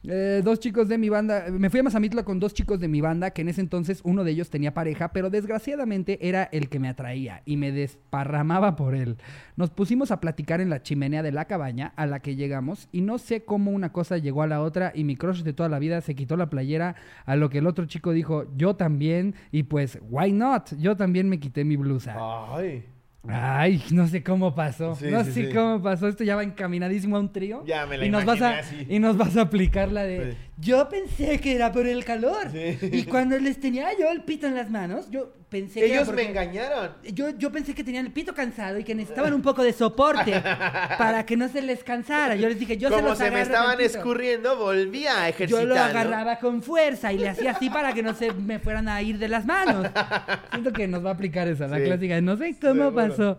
[0.03, 3.01] eh, dos chicos de mi banda, me fui a Mazamitla con dos chicos de mi
[3.01, 6.79] banda, que en ese entonces uno de ellos tenía pareja, pero desgraciadamente era el que
[6.79, 9.19] me atraía y me desparramaba por él.
[9.57, 13.03] Nos pusimos a platicar en la chimenea de la cabaña a la que llegamos y
[13.03, 15.79] no sé cómo una cosa llegó a la otra y mi crush de toda la
[15.79, 19.65] vida se quitó la playera, a lo que el otro chico dijo, yo también, y
[19.65, 20.75] pues, why not?
[20.79, 22.17] Yo también me quité mi blusa.
[22.55, 22.85] Ay.
[23.29, 24.95] Ay, no sé cómo pasó.
[24.95, 25.55] Sí, no sí, sé sí.
[25.55, 26.09] cómo pasó.
[26.09, 27.63] Esto ya va encaminadísimo a un trío.
[27.67, 28.87] Ya me la y nos vas a así.
[28.89, 30.37] Y nos vas a aplicar la de.
[30.57, 32.49] Yo pensé que era por el calor.
[32.55, 35.87] Y cuando les tenía yo el pito en las manos, yo pensé que.
[35.87, 36.93] Ellos porque- me engañaron.
[37.13, 40.33] Yo, yo pensé que tenían el pito cansado y que necesitaban un poco de soporte
[40.99, 42.37] para que no se les cansara.
[42.37, 43.99] Yo les dije, yo se los se me agarro estaban tantito.
[43.99, 48.15] escurriendo, volví a Yo lo agarraba con fuerza y le hacía así para que no
[48.15, 49.87] se me fueran a ir de las manos.
[50.53, 51.85] Siento que nos va a aplicar esa, la Sí.
[51.85, 52.15] clásica.
[52.15, 53.37] de No sé cómo pasó.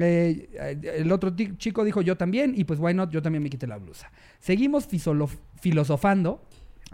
[0.00, 0.48] Eh,
[0.96, 3.76] el otro chico dijo yo también y pues why not, yo también me quité la
[3.76, 4.10] blusa.
[4.38, 4.88] Seguimos
[5.60, 6.42] filosofando.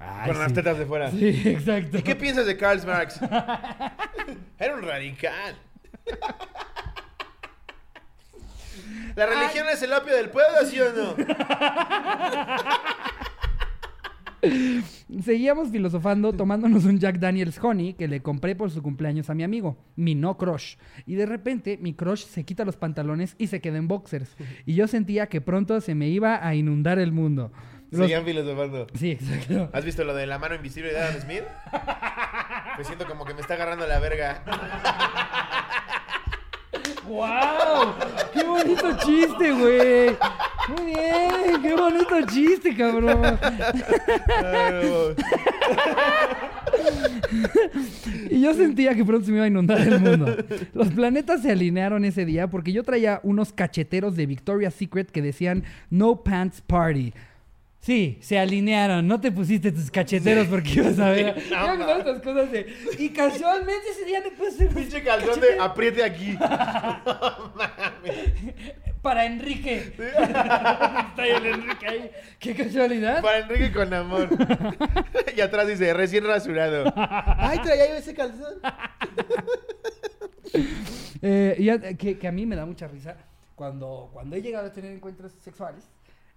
[0.00, 1.10] Ay, Con las tetas de fuera.
[1.10, 1.98] Sí, exacto.
[1.98, 3.20] ¿Y qué piensas de Karl Marx?
[4.58, 5.56] Era un radical.
[9.14, 11.14] ¿La religión es el opio del pueblo, sí o no?
[15.22, 19.42] Seguíamos filosofando, tomándonos un Jack Daniels Honey que le compré por su cumpleaños a mi
[19.42, 20.76] amigo, mi no crush.
[21.04, 24.34] Y de repente mi crush se quita los pantalones y se queda en boxers.
[24.64, 27.52] Y yo sentía que pronto se me iba a inundar el mundo.
[27.90, 28.86] Los- Seguían filosofando.
[28.94, 29.68] Sí, exacto.
[29.72, 31.42] ¿Has visto lo de la mano invisible de Adam Smith?
[32.76, 34.42] Pues siento como que me está agarrando la verga.
[37.08, 37.94] ¡Wow!
[38.32, 40.16] ¡Qué bonito chiste, güey!
[40.68, 43.38] Muy bien, qué bonito chiste, cabrón.
[48.30, 50.36] Y yo sentía que pronto se me iba a inundar el mundo.
[50.72, 55.22] Los planetas se alinearon ese día porque yo traía unos cacheteros de Victoria's Secret que
[55.22, 57.12] decían No Pants Party.
[57.80, 59.08] Sí, se alinearon.
[59.08, 61.34] No te pusiste tus cacheteros porque ibas a ver.
[61.50, 62.66] No, Yo hago estas cosas de.
[62.98, 64.66] Y casualmente ese día me puse.
[64.74, 66.36] Pinche calzón de apriete aquí.
[69.02, 69.94] Para Enrique.
[69.98, 72.10] Está ahí el Enrique ahí.
[72.38, 73.22] Qué casualidad.
[73.22, 74.28] Para Enrique con amor.
[75.34, 76.92] y atrás dice, recién rasurado.
[76.94, 78.60] Ay, traía yo ese calzón.
[81.22, 83.16] Eh, y que, que a mí me da mucha risa
[83.54, 85.84] cuando, cuando he llegado a tener encuentros sexuales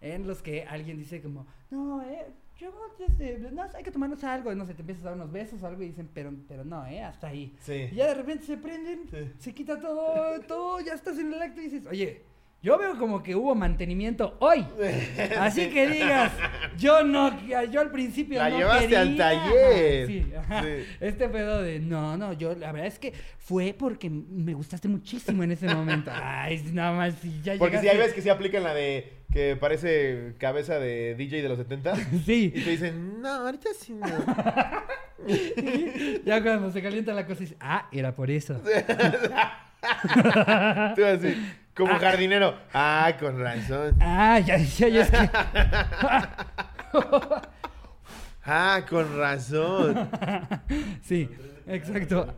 [0.04, 4.54] en los que alguien dice como, no, eh, yo, este, no, hay que tomarnos algo,
[4.54, 6.86] no sé, te empiezas a dar unos besos o algo y dicen, pero, pero no,
[6.86, 7.56] eh, hasta ahí.
[7.62, 7.88] Sí.
[7.92, 9.32] Y ya de repente se prenden, Sí.
[9.40, 12.22] se quita todo, todo, ya estás en el acto y dices, oye,
[12.64, 14.66] yo veo como que hubo mantenimiento hoy.
[15.38, 16.32] Así que digas,
[16.78, 17.38] yo no,
[17.70, 19.18] yo al principio La no llevaste al quería".
[19.18, 20.08] taller.
[20.08, 20.26] Sí.
[20.32, 20.86] Sí.
[21.02, 25.44] Este pedo de, no, no, yo, la verdad es que fue porque me gustaste muchísimo
[25.44, 26.10] en ese momento.
[26.14, 29.58] Ay, nada más, si ya Porque si hay veces que se aplican la de que
[29.58, 31.96] parece cabeza de DJ de los 70.
[32.26, 34.08] Sí, Y te dicen, no, ahorita sí no.
[36.26, 38.62] ya cuando se calienta la cosa dices, ah, era por eso.
[40.96, 41.36] Tú así,
[41.76, 42.56] como jardinero.
[42.74, 43.96] Ah, con razón.
[44.00, 45.30] Ah, ya, ya, ya es que...
[48.46, 50.10] Ah, con razón.
[51.02, 51.30] Sí,
[51.66, 52.34] exacto.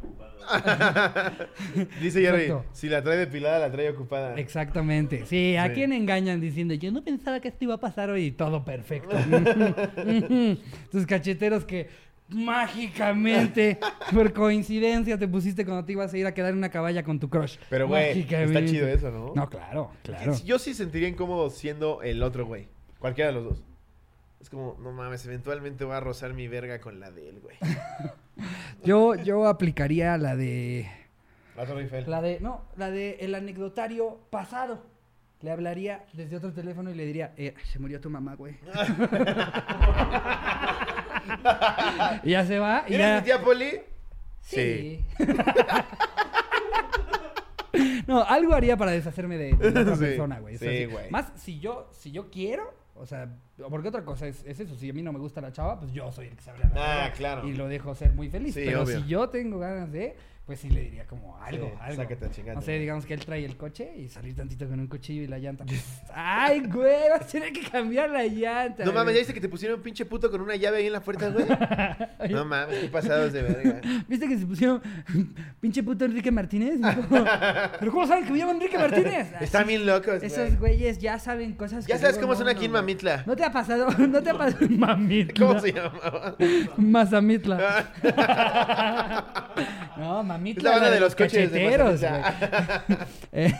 [1.99, 2.65] Dice Jerry, Exacto.
[2.73, 4.35] si la trae depilada, la trae ocupada.
[4.35, 5.25] Exactamente.
[5.25, 5.73] Sí, ¿a Sí.
[5.73, 9.15] quién engañan diciendo, yo no pensaba que esto iba a pasar hoy y todo perfecto?
[10.91, 11.89] Tus cacheteros que
[12.29, 13.79] mágicamente,
[14.13, 17.19] por coincidencia, te pusiste cuando te ibas a ir a quedar en una caballa con
[17.19, 17.57] tu crush.
[17.69, 19.33] Pero, güey, está chido eso, ¿no?
[19.35, 20.35] No, claro, claro.
[20.43, 22.67] Yo sí sentiría incómodo siendo el otro, güey.
[22.99, 23.63] Cualquiera de los dos.
[24.41, 27.57] Es como, no mames, eventualmente va a rozar mi verga con la de él, güey.
[28.83, 30.87] Yo, yo aplicaría la de...
[32.05, 34.83] La de, no, la de el anecdotario pasado.
[35.45, 38.55] Le hablaría desde otro teléfono y le diría, eh, se murió tu mamá, güey.
[42.23, 43.17] y ya se va y ¿Eres ya...
[43.17, 43.79] mi tía Poli?
[44.41, 45.05] Sí.
[48.07, 50.55] no, algo haría para deshacerme de, de otra Sí, persona, güey.
[50.55, 51.11] O sea, sí, güey.
[51.11, 53.29] Más si yo, si yo quiero, o sea,
[53.69, 55.93] porque otra cosa es, es eso, si a mí no me gusta la chava, pues
[55.93, 57.47] yo soy el que se abre la Ah, claro.
[57.47, 58.55] Y lo dejo ser muy feliz.
[58.55, 58.99] Sí, Pero obvio.
[58.99, 62.29] si yo tengo ganas de, pues sí le diría como algo, Sí, algo.
[62.31, 65.23] chingar, No sé, digamos que él trae el coche y salir tantito con un cuchillo
[65.23, 65.65] y la llanta.
[66.13, 68.85] Ay, güey, vas a tener que cambiar la llanta.
[68.85, 70.93] No mames, ¿ya viste que te pusieron un pinche puto con una llave ahí en
[70.93, 71.45] la puerta, güey?
[72.29, 73.81] No mames, qué pasados de verga.
[74.07, 74.81] ¿Viste que se pusieron
[75.61, 76.79] pinche puto Enrique Martínez?
[77.09, 77.25] Como,
[77.79, 79.27] ¿Pero cómo saben que me llamo Enrique Martínez?
[79.41, 80.25] Están Así, bien locos, güey.
[80.25, 82.71] Esos güeyes ya saben cosas Ya que sabes cómo no son aquí en.
[82.71, 83.23] Mamitla.
[83.25, 83.87] ¿No te ha pasado?
[83.97, 84.67] ¿No te ha pasado?
[84.69, 85.47] Mamitla.
[85.47, 86.35] ¿Cómo se llamaba?
[86.77, 87.91] Mazamitla.
[89.97, 90.59] no, Mamitla.
[90.59, 92.01] Es la banda de los de cacheteros.
[93.31, 93.53] Eh,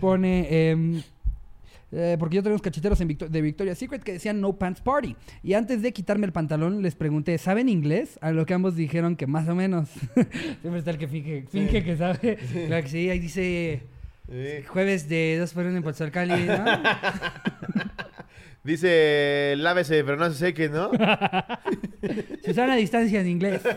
[0.00, 0.70] pone...
[0.70, 1.02] em,
[1.92, 4.80] eh, porque yo tengo unos cacheteros en Victo- de Victoria's Secret que decían No Pants
[4.80, 5.14] Party.
[5.42, 8.18] Y antes de quitarme el pantalón, les pregunté, ¿saben inglés?
[8.20, 9.88] A lo que ambos dijeron que más o menos.
[10.60, 12.36] Siempre está el que finge, finge que sabe.
[12.66, 13.82] Claro que sí, ahí dice
[14.28, 14.66] Sí.
[14.66, 16.64] jueves de 2 por 1 en Pozzolcali, ¿no?
[18.66, 20.90] Dice, lávese, pero no se seque, ¿no?
[22.44, 23.62] Susana a distancia en inglés.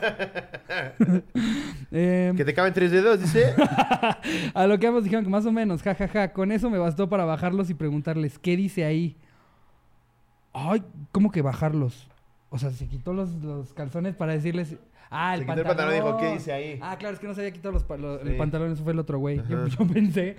[1.91, 3.54] Em, Que te caben tres dedos, dice.
[4.54, 6.34] a lo que ambos dijeron que más o menos, jajaja.
[6.34, 9.15] Con eso me bastó para bajarlos y preguntarles, ¿qué dice ahí?
[10.54, 12.08] Ay, ¿cómo que bajarlos?
[12.49, 14.75] O sea, se quitó los, los calzones para decirles.
[15.12, 15.91] Ah, el Se quitó el pantalón.
[15.93, 16.80] pantalón y dijo, ¿qué dice ahí?
[16.82, 18.34] Ah, claro, es que no se había quitado los, pa- lo- el Sí.
[18.38, 19.41] pantalón, eso fue el otro güey.
[19.49, 20.36] Yo, yo pensé,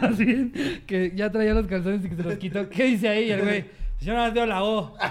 [0.00, 0.52] así,
[0.86, 2.68] que ya traía los calzones y que se los quitó.
[2.70, 3.30] ¿Qué dice ahí?
[3.30, 3.64] El güey,
[4.00, 4.96] yo no las veo la O.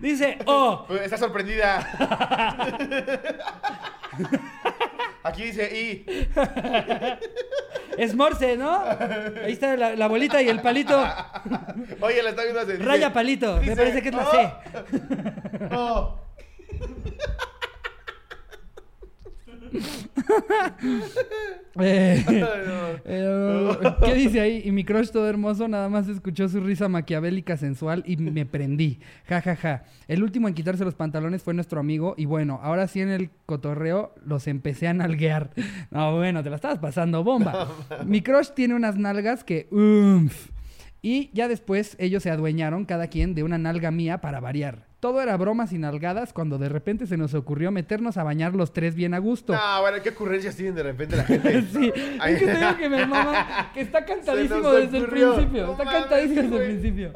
[0.00, 0.84] dice O.
[0.86, 1.86] Pues, Está sorprendida.
[5.22, 6.04] Aquí dice I.
[7.96, 8.82] Es Morse, ¿no?
[9.44, 11.00] Ahí está la, la bolita y el palito.
[12.00, 12.72] Oye, la está viendo así.
[12.72, 13.60] dice- Raya palito.
[13.62, 14.32] Me parece que es la "Oh".
[14.32, 14.52] C.
[15.72, 16.20] Oh.
[21.80, 22.24] Eh,
[23.04, 23.70] eh,
[24.04, 24.62] ¿Qué dice ahí?
[24.64, 29.00] Y mi crush todo hermoso nada más escuchó su risa maquiavélica sensual y me prendí.
[29.26, 29.84] Ja, ja, ja.
[30.06, 33.30] El último en quitarse los pantalones fue nuestro amigo y bueno, ahora sí en el
[33.46, 35.50] cotorreo los empecé a nalguear.
[35.90, 37.68] No, bueno, te la estabas pasando bomba.
[38.06, 39.66] Mi crush tiene unas nalgas que...
[39.72, 40.50] umf.
[41.02, 44.86] Y ya después ellos se adueñaron cada quien de una nalga mía para variar.
[45.04, 48.72] Todo era bromas y nalgadas cuando de repente se nos ocurrió meternos a bañar los
[48.72, 49.52] tres bien a gusto.
[49.52, 51.60] No, bueno, ¿qué ocurrencias tienen de repente la gente?
[51.70, 55.66] Sí, es que te digo que me mama, que está cantadísimo desde el principio.
[55.66, 57.12] No Está mames, cantadísimo desde el principio.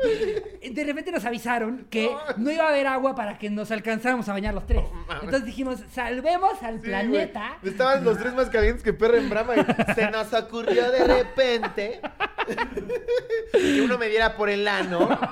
[0.71, 4.35] De repente nos avisaron que no iba a haber agua para que nos alcanzáramos a
[4.35, 4.85] bañar los tres.
[5.23, 7.57] Entonces dijimos, salvemos al Sí, planeta.
[7.63, 7.73] güey.
[7.73, 12.01] Estaban los tres más calientes que perro en brama y se nos ocurrió de repente
[13.53, 15.09] que uno me diera por el ano.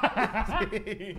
[0.70, 1.18] Sí.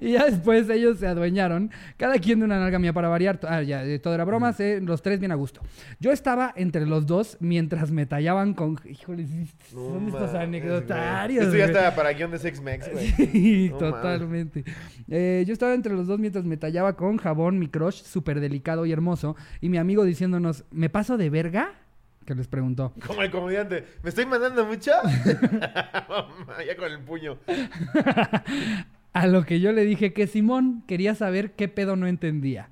[0.00, 3.40] Y ya después ellos se adueñaron, cada quien de una nalga mía para variar.
[3.48, 5.60] Ah, ya, eh, todo era bromas, eh, los tres bien a gusto.
[6.00, 8.78] Yo estaba entre los dos mientras me tallaban con.
[8.84, 11.44] Híjole, sí, No son estos anecdotarios.
[11.44, 13.08] Esto ya estaba para guion de Sex Mex, güey.
[13.32, 14.64] Sí, No totalmente.
[15.08, 18.86] Eh, yo estaba entre los dos mientras me tallaba con jabón mi crush, súper delicado
[18.86, 21.72] y hermoso, y mi amigo diciéndonos, ¿me paso de verga?
[22.24, 22.92] Que les preguntó.
[23.04, 23.84] Como el comediante.
[24.02, 24.92] ¿Me estoy mandando mucho?
[26.66, 27.36] ya con el puño.
[29.12, 32.68] A lo que yo le dije que Simón quería saber qué pedo no entendía.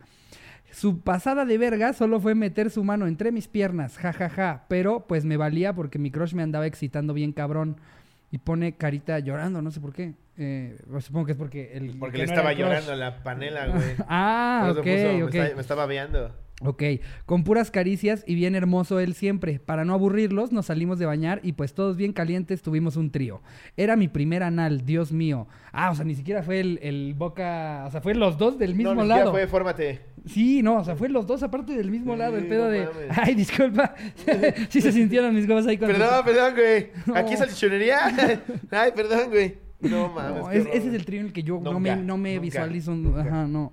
[0.73, 5.25] Su pasada de verga solo fue meter su mano entre mis piernas, jajaja, pero pues
[5.25, 7.77] me valía porque mi crush me andaba excitando bien cabrón.
[8.33, 10.15] Y pone carita llorando, no sé por qué.
[10.37, 11.99] Eh, supongo que es porque el...
[11.99, 13.83] Porque que le no estaba llorando la panela, güey.
[14.09, 14.87] Ah, ok, puso.
[14.89, 16.31] Me, está- me estaba.
[16.63, 16.83] Ok,
[17.25, 19.61] con puras caricias y bien hermoso él siempre.
[19.61, 23.41] Para no aburrirlos, nos salimos de bañar y pues todos bien calientes tuvimos un trío.
[23.79, 25.49] Era mi primer anal, Dios mío.
[25.73, 27.85] Ah, o sea, ni siquiera fue el, el boca...
[27.87, 29.31] O sea, fue los dos del mismo no, ni lado.
[29.31, 30.01] fue fórmate.
[30.27, 32.37] Sí, no, o sea, fue los dos aparte del mismo Sí, lado.
[32.37, 32.85] El pedo no de...
[32.85, 33.19] mames.
[33.19, 33.95] Ay, disculpa.
[34.69, 35.97] sí se sintieron mis huevos ahí cuando...
[35.97, 36.91] Perdón, perdón, güey.
[37.07, 37.15] No.
[37.17, 37.99] ¿Aquí es salchichonería?
[38.71, 39.55] Ay, perdón, güey.
[39.81, 40.45] No mames.
[40.57, 42.93] Es- ese es el trío en el que yo no me, no me visualizo.
[43.17, 43.73] Ajá, no.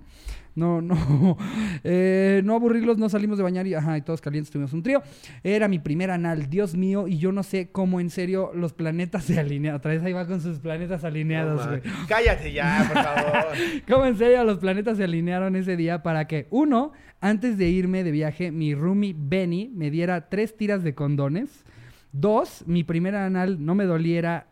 [0.58, 1.38] No, no.
[1.84, 5.00] Eh, no aburrirlos, no salimos de bañar y, ajá, y todos calientes tuvimos un trío.
[5.44, 9.24] Era mi primer anal, Dios mío, y yo no sé cómo en serio los planetas
[9.26, 9.78] se alinearon.
[9.78, 11.80] Otra vez ahí va con sus planetas alineados, güey.
[12.08, 13.46] Cállate ya, por favor.
[13.88, 18.02] ¿Cómo en serio los planetas se alinearon ese día para que, uno, antes de irme
[18.02, 21.64] de viaje, mi roomie Benny me diera tres tiras de condones?
[22.10, 24.48] Dos, mi primer anal no me doliera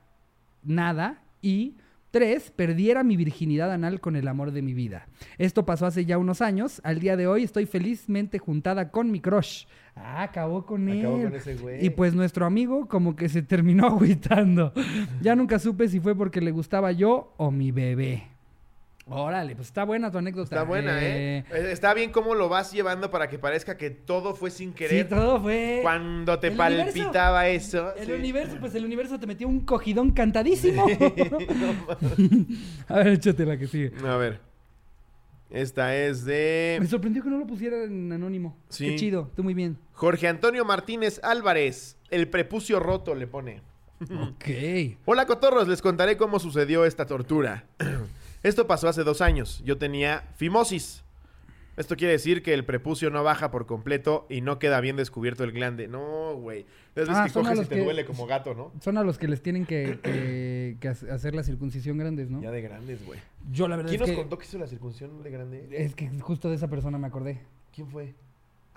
[0.63, 1.23] nada.
[1.43, 1.75] Y
[2.17, 5.07] tres, perdiera mi virginidad anal con el amor de mi vida.
[5.37, 6.81] Esto pasó hace ya unos años.
[6.83, 9.67] Al día de hoy estoy felizmente juntada con mi crush.
[9.95, 11.01] Ah, acabó con él.
[11.01, 11.85] Acabó con ese güey.
[11.85, 14.73] Y pues nuestro amigo como que se terminó agüitando.
[15.21, 18.36] Ya nunca supe si fue porque le gustaba yo o mi bebé.
[19.09, 20.43] Órale, pues está buena tu anécdota.
[20.57, 21.39] Está buena, ¿eh?
[21.53, 24.75] Eh, Está bien cómo lo vas llevando para que parezca que todo fue sin Sí,
[24.75, 25.09] querer.
[25.09, 25.79] todo fue...
[25.83, 26.93] Cuando te El universo.
[26.93, 27.95] palpitaba eso.
[27.95, 28.13] El sí.
[28.13, 30.87] universo, pues el universo te metió un cogidón cantadísimo.
[31.31, 31.37] No.
[32.89, 33.93] A ver, échate la que sigue.
[34.05, 34.41] A ver.
[35.51, 38.57] Esta es de Me sorprendió que no lo pusiera en anónimo.
[38.69, 38.89] Sí.
[38.89, 39.79] Qué chido, tú muy bien.
[39.93, 41.97] Jorge Antonio Martínez Álvarez.
[42.11, 43.63] El prepucio roto le pone.
[44.01, 44.97] Ok.
[45.05, 47.65] Hola cotorros, les contaré cómo sucedió esta tortura.
[48.43, 49.63] Esto pasó hace dos años.
[49.65, 51.03] Yo tenía fimosis.
[51.77, 55.45] Esto quiere decir que el prepucio no baja por completo y no queda bien descubierto
[55.45, 55.89] el glande.
[55.89, 56.65] No, güey.
[56.95, 58.73] Es Ah, que coges y te que- duele como gato, ¿no?
[58.81, 62.41] Son a los que les tienen que, que- que hace- hacer la circuncisión grandes, ¿no?
[62.41, 63.21] Ya de grandes, güey.
[63.53, 65.69] Yo la verdad ¿Quién es nos contó que hizo la circuncisión de grande?
[65.71, 67.43] Es que justo de esa persona me acordé.
[67.75, 68.15] ¿Quién fue?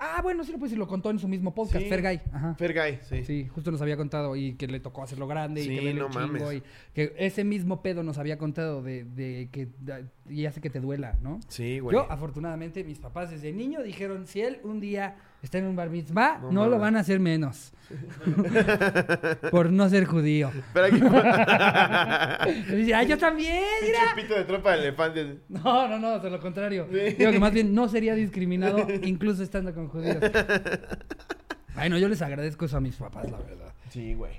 [0.02, 1.90] Ah, bueno, sí lo puedes decir, lo contó en su mismo podcast, Sí.
[1.90, 2.22] Fergay.
[2.32, 2.56] Ajá.
[2.56, 3.24] Fergay, sí.
[3.26, 6.20] Sí, justo nos había contado y que le tocó hacerlo grande y que no chingo
[6.28, 6.54] mames.
[6.54, 10.70] y que ese mismo pedo nos había contado de, de que da- y hace que
[10.70, 11.40] te duela, ¿no?
[11.50, 11.94] Sí, güey.
[11.96, 15.90] Yo, afortunadamente, mis papás desde niño dijeron, si él un día está en un bar
[15.90, 17.72] mitzvah, No no, lo van a hacer menos.
[19.52, 20.52] Por no ser judío.
[20.74, 21.00] Pero aquí...
[22.76, 24.14] Dice, ah, yo también, mira.
[24.16, 25.38] pito de tropa de elefantes.
[25.48, 26.88] No, no, no, de lo contrario.
[27.18, 30.18] Digo que más bien no sería discriminado incluso estando con judíos.
[31.76, 33.74] Ay, no, yo les agradezco eso a mis papás, la verdad.
[33.90, 34.34] Sí, güey.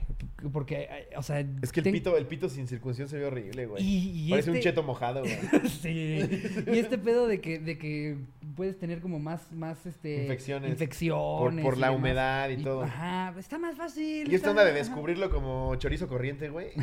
[0.52, 1.40] Porque, eh, o sea...
[1.62, 3.82] Es que el ten- pito, el pito sin circuncisión se ve horrible, güey.
[3.82, 5.38] Y- y Parece un este- cheto mojado, güey.
[5.82, 6.18] sí.
[6.66, 8.18] Y este pedo de que, de que
[8.56, 10.70] puedes tener como más, más este Infecciones.
[10.70, 12.82] infecciones Por- la humedad y todo.
[12.82, 14.30] Ajá, está más fácil.
[14.30, 14.78] Y esta onda de ajá.
[14.78, 16.68] descubrirlo como chorizo corriente, güey.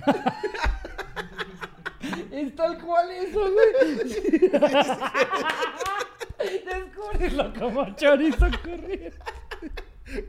[2.31, 4.51] Es tal cual eso, güey.
[6.65, 9.13] Descubrirlo como chorizo corriente.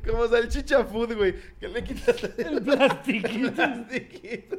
[0.06, 1.34] Como salchicha food, güey.
[1.60, 3.52] Que le quitas El plastiquito.
[3.54, 4.56] plastiquito.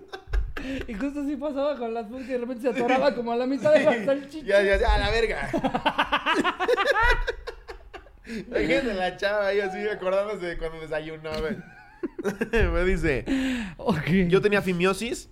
[0.87, 3.45] Y justo así pasaba con las food que de repente se atoraba como a la
[3.45, 4.45] mitad de la salchicha.
[4.45, 5.49] Ya, ya, ya, a la verga.
[8.25, 11.57] Imagínate la chava ahí así acordándose de cuando desayunó, güey.
[12.71, 13.25] Me dice,
[13.77, 14.07] Ok.
[14.27, 15.29] yo tenía fimiosis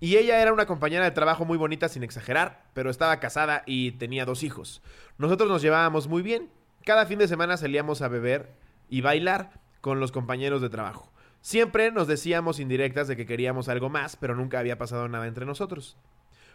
[0.00, 3.92] y ella era una compañera de trabajo muy bonita sin exagerar, pero estaba casada y
[3.92, 4.82] tenía dos hijos.
[5.18, 6.48] Nosotros nos llevábamos muy bien.
[6.84, 8.50] Cada fin de semana salíamos a beber
[8.88, 11.10] y bailar con los compañeros de trabajo.
[11.40, 15.46] Siempre nos decíamos indirectas de que queríamos algo más, pero nunca había pasado nada entre
[15.46, 15.96] nosotros.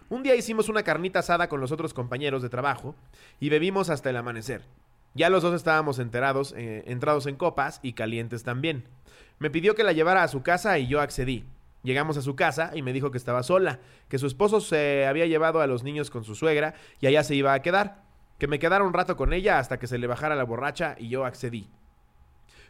[0.10, 2.96] Un día hicimos una carnita asada con los otros compañeros de trabajo
[3.40, 4.62] y bebimos hasta el amanecer.
[5.16, 8.84] Ya los dos estábamos enterados, eh, entrados en copas y calientes también.
[9.40, 11.46] Me pidió que la llevara a su casa y yo accedí.
[11.84, 15.26] Llegamos a su casa y me dijo que estaba sola, que su esposo se había
[15.26, 18.04] llevado a los niños con su suegra y allá se iba a quedar,
[18.40, 21.10] que me quedara un rato con ella hasta que se le bajara la borracha y
[21.10, 21.70] yo accedí.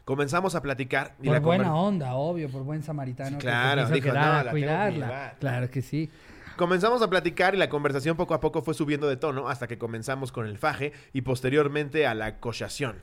[0.06, 3.32] Comenzamos a platicar y Por la buena onda, obvio, por buen samaritano.
[3.32, 5.06] Sí, que claro, quiso dijo, quedar "No, a la tengo que cuidarla.
[5.08, 5.36] llevar".
[5.40, 6.10] Claro que sí.
[6.58, 9.78] Comenzamos a platicar y la conversación poco a poco fue subiendo de tono hasta que
[9.78, 12.98] comenzamos con el faje y posteriormente a la cochación.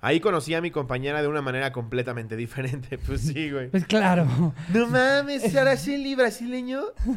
[0.00, 2.98] Ahí conocí a mi compañera de una manera completamente diferente.
[2.98, 3.68] Pues sí, güey.
[3.70, 4.26] Pues claro.
[4.72, 6.82] No mames, Araceli brasileño.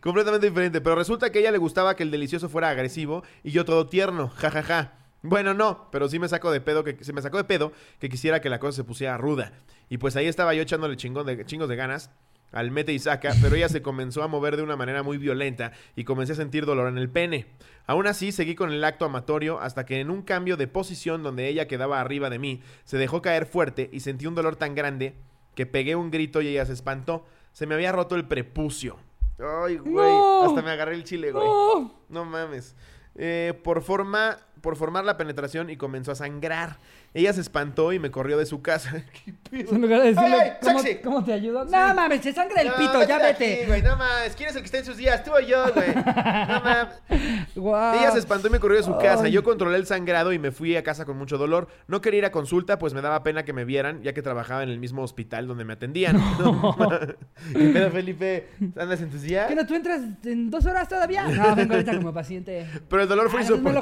[0.00, 0.80] completamente diferente.
[0.80, 3.86] Pero resulta que a ella le gustaba que el delicioso fuera agresivo y yo todo
[3.86, 4.28] tierno.
[4.28, 4.92] Ja, ja, ja.
[5.26, 8.08] Bueno, no, pero sí me saco de pedo que se me sacó de pedo que
[8.08, 9.52] quisiera que la cosa se pusiera ruda.
[9.88, 12.10] Y pues ahí estaba yo echándole chingón de, chingos de ganas
[12.52, 15.72] al mete y saca, pero ella se comenzó a mover de una manera muy violenta
[15.96, 17.46] y comencé a sentir dolor en el pene.
[17.86, 21.48] Aún así, seguí con el acto amatorio hasta que en un cambio de posición donde
[21.48, 25.16] ella quedaba arriba de mí, se dejó caer fuerte y sentí un dolor tan grande
[25.54, 27.26] que pegué un grito y ella se espantó.
[27.52, 28.96] Se me había roto el prepucio.
[29.38, 29.94] Ay, güey.
[29.94, 30.44] No.
[30.44, 31.44] Hasta me agarré el chile, güey.
[31.46, 32.04] ¡Oh!
[32.08, 32.76] No mames.
[33.16, 36.78] Eh, por, forma, por formar la penetración y comenzó a sangrar.
[37.14, 39.02] Ella se espantó y me corrió de su casa.
[39.24, 39.74] ¿Qué pedo?
[39.74, 41.02] En lugar de decirle, ¡Ay, ay, ¿cómo, sexy!
[41.02, 41.64] cómo te ayudo?
[41.64, 43.66] No mames, se sangra el No, pito, ya aquí, vete.
[43.66, 44.34] güey, no mames.
[44.36, 45.22] ¿Quién es el que está en sus días?
[45.24, 45.94] Tú o yo, güey.
[45.94, 47.46] No mames.
[47.54, 47.98] Guau.
[47.98, 49.24] Ella se espantó y me corrió de su casa.
[49.24, 49.32] Ay.
[49.32, 51.68] Yo controlé el sangrado y me fui a casa con mucho dolor.
[51.86, 54.62] No quería ir a consulta, pues me daba pena que me vieran, ya que trabajaba
[54.62, 56.16] en el mismo hospital donde me atendían.
[56.38, 56.76] No.
[57.52, 58.48] ¿Qué pedo, Felipe?
[58.78, 59.46] ¿Andas en tus días?
[59.48, 61.26] ¿Qué no tú entras en dos horas todavía?
[61.28, 62.66] No, vengo ahorita como paciente.
[62.88, 63.80] Pero el dolor fue Ah, insoportable.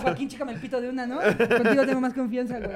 [0.70, 1.20] De una, ¿no?
[1.20, 2.74] Contigo tengo más confianza, güey.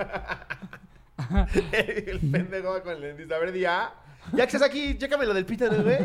[2.06, 3.36] el pendejo va con el dentista.
[3.36, 3.94] A ver, ah,
[4.32, 5.98] Ya que estás aquí, chécame lo del pito, ¿no, güey?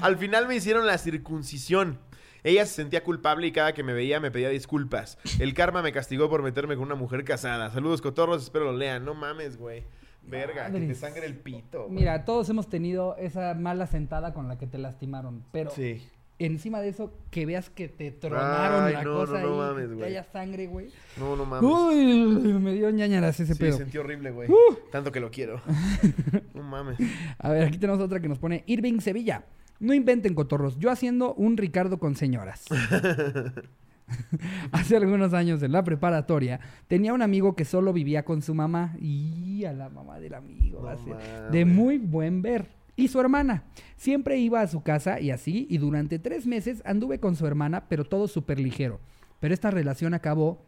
[0.00, 1.98] Al final me hicieron la circuncisión.
[2.44, 5.18] Ella se sentía culpable y cada que me veía me pedía disculpas.
[5.38, 7.70] El karma me castigó por meterme con una mujer casada.
[7.70, 9.04] Saludos, cotorros, espero lo lean.
[9.04, 9.84] No mames, güey.
[10.24, 11.84] Verga, que te sangre el pito.
[11.84, 11.94] güey.
[11.94, 16.08] Mira, todos hemos tenido esa mala sentada con la que te lastimaron, pero Sí.
[16.46, 19.74] Encima de eso, que veas que te tronaron Ay, la no, cosa no, no ahí,
[19.74, 20.88] mames, que haya sangre, güey.
[21.18, 21.70] No, no mames.
[21.70, 23.76] Uy, me dio ñañaras ese sí, pedo.
[23.76, 24.48] sentí horrible, güey.
[24.90, 25.60] Tanto que lo quiero.
[26.54, 26.98] No mames.
[27.38, 29.44] A ver, aquí tenemos otra que nos pone Irving Sevilla.
[29.80, 32.64] No inventen cotorros, yo haciendo un Ricardo con señoras.
[34.72, 38.94] Hace algunos años en la preparatoria tenía un amigo que solo vivía con su mamá
[39.00, 40.82] y a la mamá del amigo.
[40.82, 42.81] No de muy buen ver.
[42.96, 43.64] Y su hermana.
[43.96, 47.88] Siempre iba a su casa y así, y durante tres meses anduve con su hermana,
[47.88, 49.00] pero todo súper ligero.
[49.40, 50.64] Pero esta relación acabó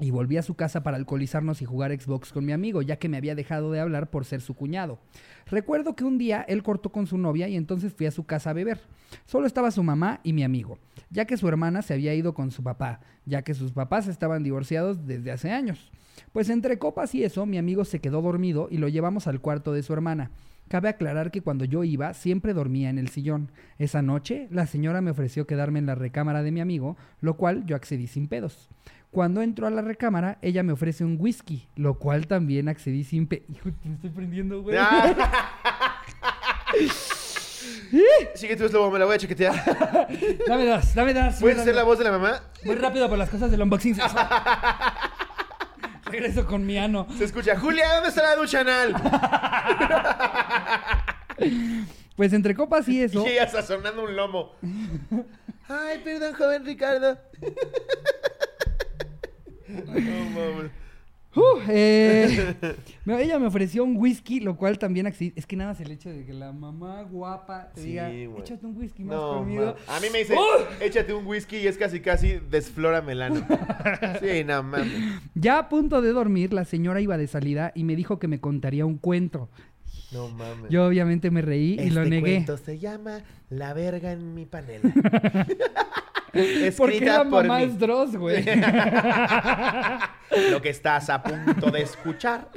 [0.00, 3.08] y volví a su casa para alcoholizarnos y jugar Xbox con mi amigo, ya que
[3.08, 4.98] me había dejado de hablar por ser su cuñado.
[5.46, 8.50] Recuerdo que un día él cortó con su novia y entonces fui a su casa
[8.50, 8.80] a beber.
[9.24, 10.78] Solo estaba su mamá y mi amigo,
[11.10, 14.44] ya que su hermana se había ido con su papá, ya que sus papás estaban
[14.44, 15.90] divorciados desde hace años.
[16.32, 19.72] Pues entre copas y eso, mi amigo se quedó dormido y lo llevamos al cuarto
[19.72, 20.30] de su hermana.
[20.68, 23.50] Cabe aclarar que cuando yo iba, siempre dormía en el sillón.
[23.78, 27.64] Esa noche, la señora me ofreció quedarme en la recámara de mi amigo, lo cual
[27.64, 28.68] yo accedí sin pedos.
[29.10, 33.26] Cuando entro a la recámara, ella me ofrece un whisky, lo cual también accedí sin
[33.26, 33.44] pe...
[33.48, 34.76] Hijo, me estoy prendiendo, güey.
[38.34, 39.54] Sigue tú, Slobo, me la voy a chaquetear.
[40.46, 41.36] Dame dos, dame dos.
[41.40, 42.42] ¿Puedes hacer la voz de la mamá?
[42.64, 43.94] Muy rápido por las cosas del unboxing.
[43.94, 44.28] sexual.
[46.10, 47.06] Regreso con mi ano.
[47.16, 48.94] Se escucha, Julia, ¿dónde está la ducha anal?
[52.16, 53.24] Pues entre copas y eso...
[53.24, 54.56] Y ella sazonando un lomo.
[55.68, 57.16] Ay, perdón, joven Ricardo.
[59.68, 60.70] No mames.
[61.36, 62.54] Uh, eh,
[63.04, 65.06] me- ella me ofreció un whisky, lo cual también.
[65.06, 68.64] Es que nada más el hecho de que la mamá guapa te Sí, diga, échate
[68.66, 69.74] un whisky más No, conmigo.
[69.86, 70.64] a mí me dice, ¡Oh!
[70.80, 73.46] échate un whisky y es casi casi desflora melano.
[74.20, 74.90] Sí, no mames.
[75.34, 78.40] Ya a punto de dormir, la señora iba de salida y me dijo que me
[78.40, 79.48] contaría un cuento.
[80.12, 80.70] No mames.
[80.70, 82.32] Yo obviamente me reí y lo Este negué.
[82.34, 84.90] cuento se llama La verga en mi panela.
[86.32, 87.64] Porque Escrita la por mamá mí.
[87.64, 88.44] es Dross, güey.
[90.50, 92.48] Lo que estás a punto de escuchar.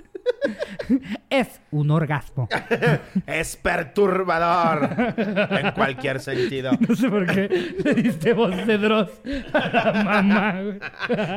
[1.29, 2.47] Es un orgasmo.
[3.27, 4.89] Es perturbador.
[5.17, 6.71] en cualquier sentido.
[6.87, 9.09] No sé por qué le diste voz de Dross
[9.53, 10.77] a la mamá, güey.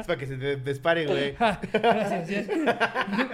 [0.01, 1.35] Es para que se te dispare, güey.
[1.73, 2.47] Gracias.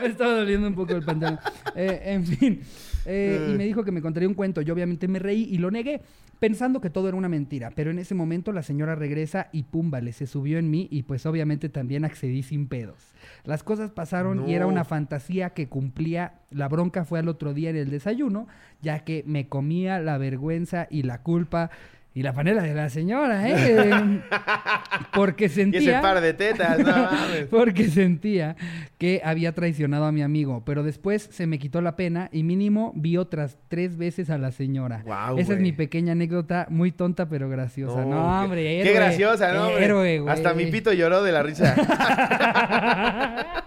[0.00, 1.38] Me estaba doliendo un poco el pantalón.
[1.74, 2.60] Eh, en fin.
[3.06, 4.60] eh, y me dijo que me contaría un cuento.
[4.62, 6.00] Yo obviamente me reí y lo negué,
[6.40, 7.70] pensando que todo era una mentira.
[7.76, 11.04] Pero en ese momento la señora regresa y pum, vale, se subió en mí y
[11.04, 13.14] pues obviamente también accedí sin pedos.
[13.44, 16.40] Las cosas pasaron y era una fantasía que cumplía.
[16.50, 18.48] La bronca fue al otro día en el desayuno,
[18.80, 21.70] ya que me comía la vergüenza y la culpa
[22.12, 24.20] y la panela de la señora, ¿eh?
[25.14, 25.80] Porque Y sentía...
[25.80, 27.44] ese par de tetas, no mames.
[27.50, 28.56] Porque sentía
[28.98, 32.92] que había traicionado a mi amigo, pero después se me quitó la pena y mínimo
[32.96, 35.02] vi otras tres veces a la señora.
[35.04, 38.04] Guau, Esa es mi pequeña anécdota, muy tonta pero graciosa.
[38.04, 39.68] No, qué- hombre, Qué héroe, graciosa, ¿no?
[39.68, 39.84] hombre?
[39.84, 40.34] Héroe, güey.
[40.34, 41.76] Hasta mi pito lloró de la risa.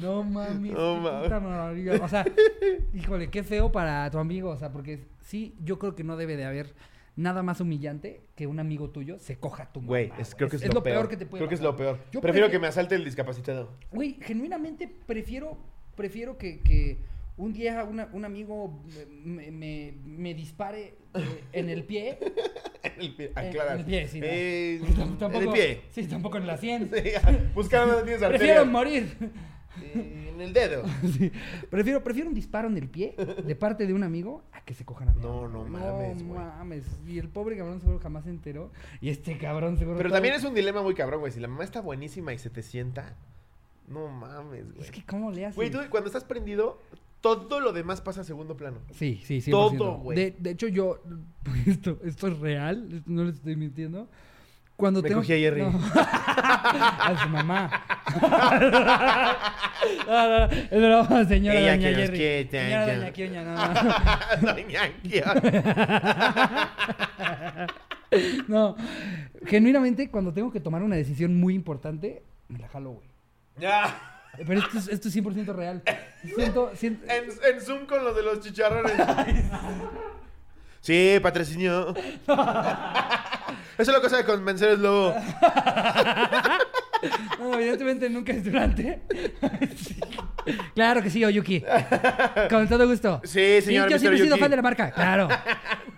[0.00, 1.92] no mames, No maravilla.
[2.02, 2.24] O sea,
[2.94, 6.36] híjole, qué feo para tu amigo, o sea, porque sí, yo creo que no debe
[6.36, 6.74] de haber
[7.16, 9.88] nada más humillante que un amigo tuyo se coja a tu mamá.
[9.88, 10.96] Güey, es- creo que es, es lo, peor.
[10.96, 11.08] peor.
[11.08, 11.96] que te puede Creo que es lo peor.
[12.12, 13.70] Yo Prefiero prefiero- que me asalte el discapacitado.
[13.92, 15.58] Güey, genuinamente prefiero,
[15.96, 16.98] prefiero que, que
[17.36, 18.82] un día una- un amigo
[19.24, 22.18] me, me- me dispare eh, en el pie.
[22.82, 23.74] En el pie, En- aclara.
[23.74, 24.26] en el pie, sí, no.
[24.26, 25.80] Eh, Tam- tampoco, en el pie.
[25.90, 26.90] Sí, tampoco en la sien.
[26.90, 27.00] Sí,
[28.04, 29.16] tienes Prefiero morir.
[29.80, 30.82] Eh, En el dedo.
[31.16, 31.30] Sí.
[31.70, 33.14] Prefiero, prefiero un disparo en el pie
[33.44, 35.20] de parte de un amigo a que se cojan a mí.
[35.22, 36.84] No, no mames, mames.
[37.06, 38.70] Y el pobre cabrón seguro jamás se enteró.
[39.00, 39.96] Y este cabrón seguro.
[39.96, 41.32] Pero también es un dilema muy cabrón, güey.
[41.32, 43.14] Si la mamá está buenísima y se te sienta,
[43.88, 44.84] no mames, güey.
[44.84, 45.56] Es que, ¿cómo le haces?
[45.56, 46.80] Güey, tú cuando estás prendido,
[47.20, 48.78] todo lo demás pasa a segundo plano.
[48.94, 49.50] Sí, sí, sí.
[49.50, 50.16] Todo, güey.
[50.16, 51.00] De, de hecho, yo.
[51.66, 54.08] Esto, esto es real, no les estoy mintiendo.
[54.76, 55.20] Cuando Me tengo.
[55.20, 55.60] cogí a Jerry.
[55.60, 55.68] No.
[55.94, 57.70] a su mamá.
[60.06, 62.16] No, no, es broma, señora Ella Doña que Jerry.
[62.18, 62.96] quiere, Señora.
[62.96, 64.52] Doña Kioña, no, no.
[64.54, 65.24] Doña Kio.
[68.48, 68.74] No,
[69.46, 73.06] genuinamente, cuando tengo que tomar una decisión muy importante, me la jalo, güey.
[73.60, 74.24] Ya.
[74.36, 75.80] Pero esto es, esto es 100% real.
[76.34, 78.94] Siento, siento, En, en Zoom con los de los chicharrones.
[80.80, 81.94] Sí, patrocinio.
[83.78, 85.14] Eso es lo que sabe convencer el lobo.
[87.38, 89.00] No, evidentemente nunca es durante.
[89.76, 89.96] Sí.
[90.74, 91.62] Claro que sí, Oyuki.
[92.48, 93.20] Con todo gusto.
[93.24, 94.00] Sí, señor yo Mr.
[94.00, 94.90] siempre he sido fan de la marca.
[94.90, 95.28] Claro.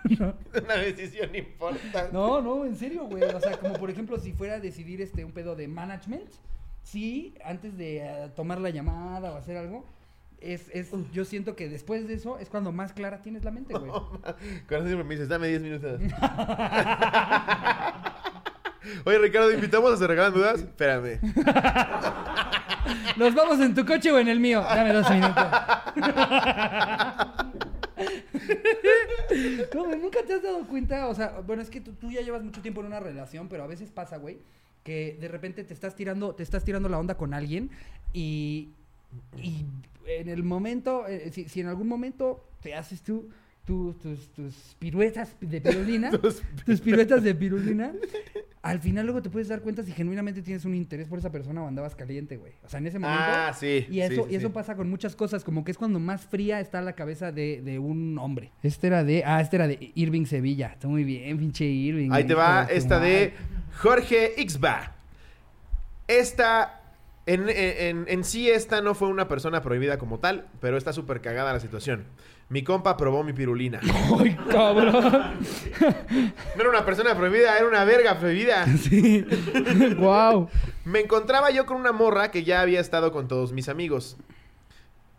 [0.65, 2.13] Una decisión importante.
[2.13, 3.23] No, no, en serio, güey.
[3.23, 6.29] O sea, como por ejemplo, si fuera a decidir este un pedo de management,
[6.83, 9.87] sí, antes de eh, tomar la llamada o hacer algo,
[10.41, 13.75] es, es, yo siento que después de eso es cuando más clara tienes la mente,
[13.75, 13.91] güey.
[14.69, 16.01] Cuando siempre me dices, dame 10 minutos.
[19.05, 20.61] Oye, Ricardo, invitamos a Se Regalan Dudas.
[20.61, 21.20] Espérame.
[23.16, 24.61] ¿Nos vamos en tu coche o en el mío?
[24.62, 25.47] Dame dos minutos.
[29.74, 32.20] No, güey, nunca te has dado cuenta, o sea, bueno, es que tú, tú ya
[32.20, 34.39] llevas mucho tiempo en una relación, pero a veces pasa, güey,
[34.83, 37.70] que de repente te estás tirando, te estás tirando la onda con alguien
[38.12, 38.70] y,
[39.41, 39.64] y
[40.07, 43.30] en el momento, eh, si, si en algún momento te haces tú
[43.65, 47.93] tu- tus, tus piruetas de pirulina, Tus tus piruetas de pirulina,
[48.63, 51.63] al final luego te puedes dar cuenta si genuinamente tienes un interés por esa persona
[51.63, 52.53] o andabas caliente, güey.
[52.65, 53.23] O sea, en ese momento.
[53.25, 53.87] Ah, sí.
[53.91, 54.53] Y eso, sí, sí, y eso sí.
[54.53, 57.79] pasa con muchas cosas, como que es cuando más fría está la cabeza de, de
[57.79, 58.51] un hombre.
[58.63, 59.23] Este era de.
[59.25, 60.69] Ah, este era de Irving Sevilla.
[60.73, 62.11] Está muy bien, pinche Irving.
[62.13, 63.35] Ahí te va esta de.
[63.79, 64.95] Jorge Ixba.
[66.09, 66.81] Esta,
[67.27, 71.21] en, en- en sí, esta no fue una persona prohibida como tal, pero está súper
[71.21, 72.05] cagada la situación.
[72.53, 73.81] Mi compa probó mi pirulina.
[74.21, 75.39] ¡Ay, cabrón!
[76.55, 78.67] No era una persona prohibida, era una verga prohibida.
[78.77, 79.25] sí.
[79.97, 80.51] ¡Wow!
[80.85, 84.19] Me encontraba yo con una morra que ya había estado con todos mis amigos.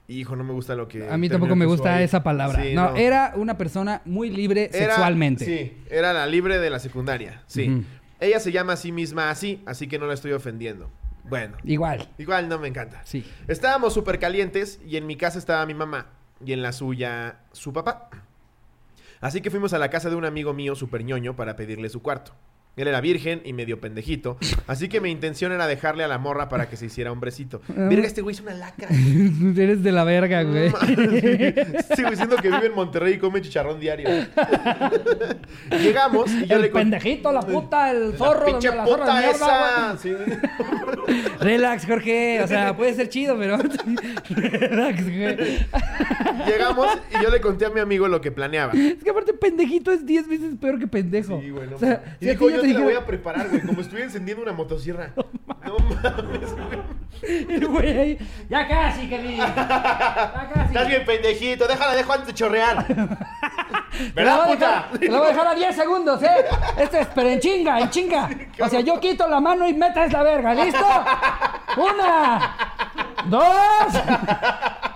[0.07, 1.09] Hijo, no me gusta lo que...
[1.09, 2.03] A mí tampoco me gusta ahí.
[2.03, 2.61] esa palabra.
[2.61, 5.43] Sí, no, era una persona muy libre Era- sexualmente.
[5.43, 7.41] Sí, era la libre de la secundaria.
[7.47, 7.83] Sí.
[8.19, 10.91] Ella se llama a sí misma así, así que no la estoy ofendiendo.
[11.23, 12.09] Bueno, Igual.
[12.19, 13.01] igual no me encanta.
[13.05, 13.25] Sí.
[13.47, 16.05] Estábamos súper calientes y en mi casa estaba mi mamá
[16.45, 18.09] y en la suya su papá.
[19.21, 22.01] Así que fuimos a la casa de un amigo mío súper ñoño para pedirle su
[22.01, 22.33] cuarto.
[22.75, 26.49] Él era virgen y medio pendejito, así que mi intención era dejarle a la morra
[26.49, 27.61] para que se hiciera hombrecito.
[27.69, 27.87] Ah.
[27.87, 28.87] Verga, este güey es una lacra.
[29.55, 30.71] Eres de la verga, güey.
[31.95, 34.09] Sigo diciendo que vive en Monterrey y come chicharrón diario.
[35.83, 39.11] Llegamos y yo el le pendejito, la puta, el La zorro, pinche la zorra de
[39.11, 39.97] puta mierda, esa.
[39.99, 40.13] Sí.
[41.41, 42.41] Relax, Jorge.
[42.41, 43.57] O sea, puede ser chido, pero.
[44.29, 45.59] Relax, güey.
[46.47, 48.73] Llegamos y yo le conté a mi amigo lo que planeaba.
[48.73, 51.39] Es que aparte, pendejito es 10 veces peor que pendejo.
[51.39, 53.05] Sí, güey, no O sea, si Y a dijo, yo te te la voy a
[53.05, 55.11] preparar, güey, como estuviera encendiendo una motosierra.
[55.63, 56.55] No mames.
[57.23, 58.17] El güey ahí,
[58.49, 59.37] ya casi, Kevin.
[59.37, 60.65] Ya casi.
[60.67, 62.85] Estás bien pendejito, déjala, dejo antes de chorrear.
[64.13, 64.89] ¿Verdad, puta?
[64.99, 66.45] Te la voy a dejar a 10 segundos, ¿eh?
[66.77, 68.29] Este es, pero en chinga, en chinga.
[68.59, 70.85] O sea, yo quito la mano y metes la verga, ¿listo?
[71.77, 72.55] Una,
[73.25, 74.92] dos.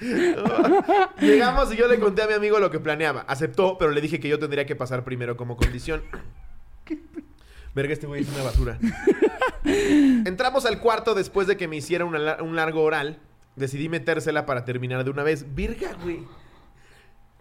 [1.20, 3.22] Llegamos y yo le conté a mi amigo lo que planeaba.
[3.22, 6.02] Aceptó, pero le dije que yo tendría que pasar primero como condición.
[7.74, 8.78] Verga, este güey es una basura.
[9.64, 13.18] Entramos al cuarto después de que me hiciera un largo oral.
[13.56, 15.54] Decidí metérsela para terminar de una vez.
[15.54, 16.24] Virga, güey.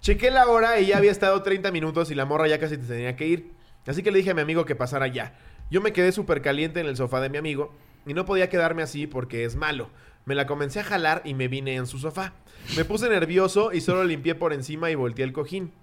[0.02, 2.86] Chequé la hora y ya había estado 30 minutos y la morra ya casi te
[2.86, 3.52] tenía que ir.
[3.86, 5.38] Así que le dije a mi amigo que pasara ya.
[5.72, 7.74] Yo me quedé súper caliente en el sofá de mi amigo
[8.06, 9.90] y no podía quedarme así porque es malo.
[10.30, 12.34] Me la comencé a jalar y me vine en su sofá.
[12.78, 15.74] Me puse nervioso y solo limpié por encima y volteé el cojín.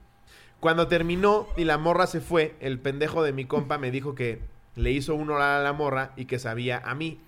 [0.60, 4.38] Cuando terminó y la morra se fue, el pendejo de mi compa me dijo que
[4.76, 7.18] le hizo un oral a la morra y que sabía a mí.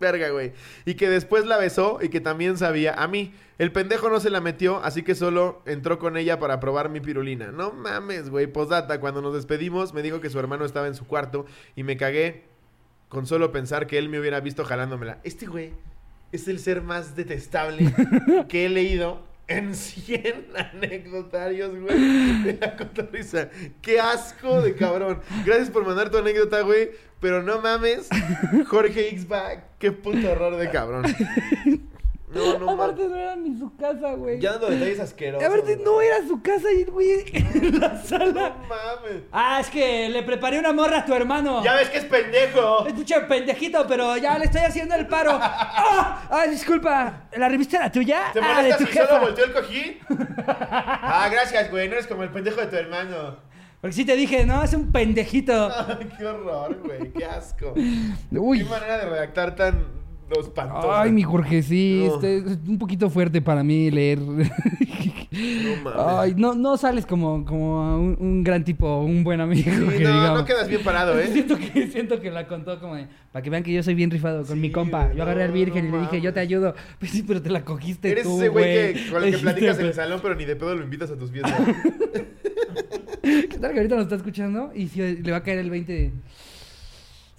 [0.00, 0.52] Verga, güey.
[0.84, 3.32] Y que después la besó y que también sabía a mí.
[3.58, 6.98] El pendejo no se la metió, así que solo entró con ella para probar mi
[6.98, 7.52] pirulina.
[7.52, 8.48] No mames, güey.
[8.48, 11.46] Posdata, cuando nos despedimos, me dijo que su hermano estaba en su cuarto
[11.76, 12.46] y me cagué
[13.08, 15.20] con solo pensar que él me hubiera visto jalándomela.
[15.22, 15.72] Este güey
[16.32, 17.92] es el ser más detestable
[18.48, 22.42] que he leído en 100 anecdotarios, güey.
[22.44, 23.48] de la cotorriza.
[23.82, 25.20] Qué asco de cabrón.
[25.44, 26.90] Gracias por mandar tu anécdota, güey.
[27.20, 28.08] Pero no mames,
[28.68, 29.64] Jorge Xback.
[29.78, 31.04] Qué puto horror de cabrón.
[32.32, 34.38] No, no Aparte no era ni su casa, güey.
[34.38, 35.46] Ya dando detalles asquerosos.
[35.46, 35.84] Aparte güey.
[35.84, 38.56] no era su casa y el güey en la sala.
[38.60, 39.22] No mames.
[39.32, 41.62] Ah, es que le preparé una morra a tu hermano.
[41.64, 42.86] Ya ves que es pendejo.
[42.86, 45.32] Escucha, pendejito, pero ya le estoy haciendo el paro.
[45.42, 46.28] ¡Ah!
[46.30, 47.24] ¡Ah, disculpa!
[47.36, 48.30] ¿La revista era tuya?
[48.32, 49.06] ¿Te ah, de molesta tu si jefa.
[49.08, 49.98] solo volteó el cojín?
[51.12, 51.88] Ah, gracias, güey.
[51.88, 53.38] No eres como el pendejo de tu hermano.
[53.80, 55.70] Porque sí te dije, no, es un pendejito.
[55.74, 57.12] Ay, qué horror, güey.
[57.12, 57.74] Qué asco.
[58.30, 58.58] Uy.
[58.58, 59.99] Qué manera de redactar tan
[60.38, 61.02] espantosa.
[61.02, 62.14] Ay, mi Jorge, sí, No.
[62.14, 64.18] este, es un poquito fuerte para mí leer.
[64.20, 64.36] No
[65.84, 65.94] mames.
[65.96, 69.70] Ay, no, no sales como, como un, un gran tipo, un buen amigo.
[69.70, 70.40] Sí, que no, digamos.
[70.40, 71.28] no quedas bien parado, ¿eh?
[71.32, 74.10] Siento que, siento que la contó como de, para que vean que yo soy bien
[74.10, 75.12] rifado con Sí, mi compa.
[75.14, 76.74] Yo agarré al virgen y le dije, yo te ayudo.
[76.98, 79.76] Pues sí, pero te la cogiste Eres tú, ese güey que, con el que platicas
[79.78, 81.54] en el pues, salón, pero ni de pedo lo invitas a tus fiestas.
[83.22, 84.70] ¿Qué tal que ahorita nos está escuchando?
[84.74, 86.10] Y si le va a caer el 20 de...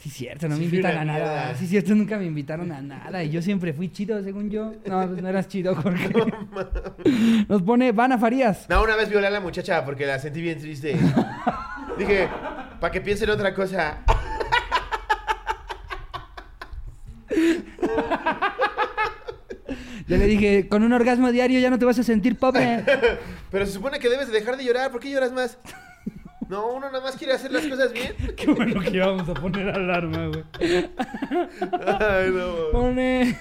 [0.01, 1.19] Sí, cierto, no Sí, me invitan a nada.
[1.19, 1.55] mierda.
[1.55, 3.23] Sí, cierto, nunca me invitaron a nada.
[3.23, 4.73] Y yo siempre fui chido, según yo.
[4.85, 6.09] No, pues no eras chido, Jorge.
[7.47, 8.67] Nos pone Vana Farías.
[8.67, 10.97] No, una vez violé a la muchacha porque la sentí bien triste.
[11.99, 12.27] Dije,
[12.79, 13.99] para que piensen otra cosa.
[20.07, 22.83] Yo le dije, con un orgasmo diario ya no te vas a sentir pobre.
[23.51, 24.91] Pero se supone que debes de dejar de llorar.
[24.91, 25.57] ¿Por qué lloras más?
[26.51, 28.13] No, uno nada más quiere hacer las cosas bien.
[28.35, 30.43] Qué bueno que íbamos a poner alarma, güey.
[31.99, 32.71] Ay, no.
[32.73, 33.37] Pone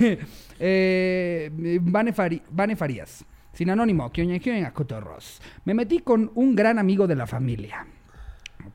[0.60, 1.50] eh,
[1.82, 3.24] Vane, Fari- Vane Farías.
[3.52, 5.42] Sin anónimo, que oña, que oña, cotorros.
[5.64, 7.84] Me metí con un gran amigo de la familia.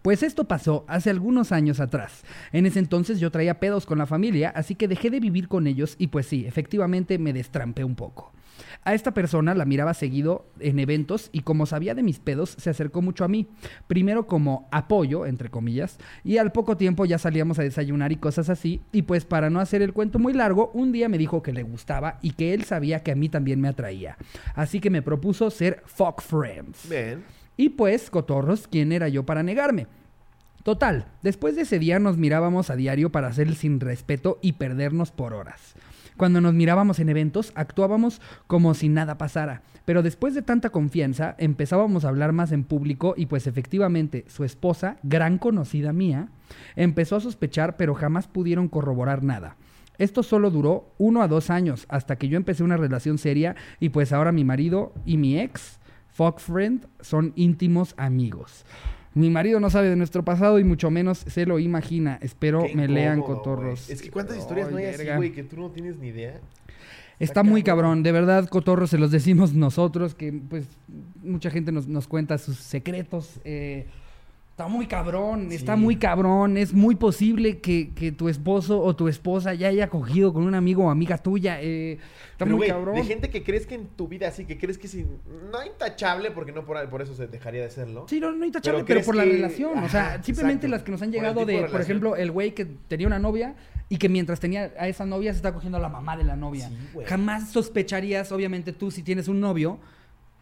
[0.01, 2.23] Pues esto pasó hace algunos años atrás.
[2.51, 5.65] En ese entonces yo traía pedos con la familia, así que dejé de vivir con
[5.65, 8.33] ellos y pues sí, efectivamente me destrampé un poco.
[8.85, 12.69] A esta persona la miraba seguido en eventos y como sabía de mis pedos, se
[12.69, 13.47] acercó mucho a mí.
[13.87, 18.47] Primero como apoyo, entre comillas, y al poco tiempo ya salíamos a desayunar y cosas
[18.51, 18.81] así.
[18.91, 21.63] Y pues para no hacer el cuento muy largo, un día me dijo que le
[21.63, 24.17] gustaba y que él sabía que a mí también me atraía.
[24.53, 26.87] Así que me propuso ser fuck friends.
[26.87, 27.23] Bien.
[27.57, 29.87] Y pues, cotorros, ¿quién era yo para negarme?
[30.61, 34.53] Total, después de ese día nos mirábamos a diario para hacer el sin respeto y
[34.53, 35.75] perdernos por horas.
[36.17, 39.61] Cuando nos mirábamos en eventos, actuábamos como si nada pasara.
[39.85, 44.43] Pero después de tanta confianza, empezábamos a hablar más en público y pues efectivamente su
[44.43, 46.29] esposa, gran conocida mía,
[46.75, 49.57] empezó a sospechar pero jamás pudieron corroborar nada.
[49.97, 53.89] Esto solo duró uno a dos años hasta que yo empecé una relación seria y
[53.89, 58.65] pues ahora mi marido y mi ex, fuck friend, son íntimos amigos.
[59.15, 62.19] Mi marido no sabe de nuestro pasado y mucho menos se lo imagina.
[62.21, 63.89] Espero Qué me lean cotorros.
[63.89, 66.39] Es que cuántas historias no hay Ay, así, güey, que tú no tienes ni idea.
[67.17, 70.67] Está muy cabrón, de verdad, cotorros, se los decimos nosotros, que pues
[71.23, 73.39] mucha gente nos, nos cuenta sus secretos.
[73.45, 73.87] eh,
[74.55, 76.55] está muy cabrón, está muy cabrón.
[76.55, 80.55] Es muy posible que, que tu esposo o tu esposa ya haya cogido con un
[80.55, 81.61] amigo o amiga tuya.
[81.61, 81.99] eh,
[82.31, 82.95] está Pero, muy cabrón.
[82.95, 85.05] de gente que crees que en tu vida así, que crees que sí,
[85.51, 88.05] no intachable, porque no por, por eso se dejaría de serlo.
[88.07, 89.77] Sí, no, no intachable, Pero pero, por la relación.
[89.79, 90.71] o sea, simplemente exacto.
[90.71, 93.55] las que nos han llegado de de, por ejemplo, el güey que tenía una novia
[93.89, 96.37] y que mientras tenía a esa novia se está cogiendo a la mamá de la
[96.37, 96.69] novia.
[96.69, 96.99] Sí.
[97.05, 99.79] Jamás sospecharías, obviamente tú, si tienes un novio,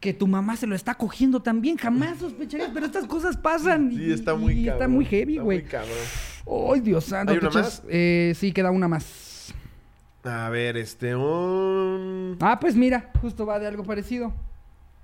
[0.03, 1.77] que tu mamá se lo está cogiendo también.
[1.77, 3.89] Jamás sospecharías, pero estas cosas pasan.
[3.89, 4.73] Sí, y- está muy y cabrón.
[4.81, 5.61] está muy heavy, Está güey.
[5.61, 6.73] muy cabrón.
[6.73, 7.31] Ay, Dios santo.
[7.31, 7.81] ¿Hay ¿te una más?
[7.87, 9.53] Eh, sí, queda una más.
[10.25, 12.35] A ver, este, un...
[12.41, 14.33] Ah, pues mira, justo va de algo parecido.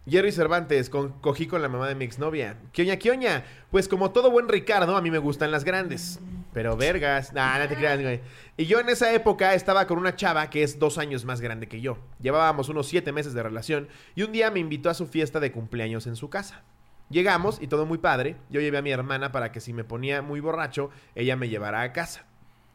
[0.05, 2.57] Jerry Cervantes, con- cogí con la mamá de mi exnovia.
[2.73, 3.45] ¿Qué oña, qué oña?
[3.71, 6.19] Pues como todo buen Ricardo, a mí me gustan las grandes.
[6.53, 8.21] Pero vergas, nah, no te creas, güey.
[8.57, 11.67] Y yo en esa época estaba con una chava que es dos años más grande
[11.67, 11.97] que yo.
[12.19, 15.51] Llevábamos unos siete meses de relación y un día me invitó a su fiesta de
[15.51, 16.63] cumpleaños en su casa.
[17.09, 18.37] Llegamos y todo muy padre.
[18.49, 21.81] Yo llevé a mi hermana para que si me ponía muy borracho, ella me llevara
[21.81, 22.25] a casa.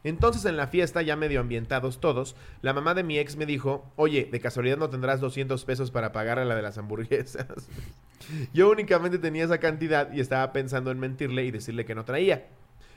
[0.05, 3.91] Entonces en la fiesta, ya medio ambientados todos, la mamá de mi ex me dijo,
[3.95, 7.47] oye, de casualidad no tendrás 200 pesos para pagar a la de las hamburguesas.
[8.53, 12.45] Yo únicamente tenía esa cantidad y estaba pensando en mentirle y decirle que no traía.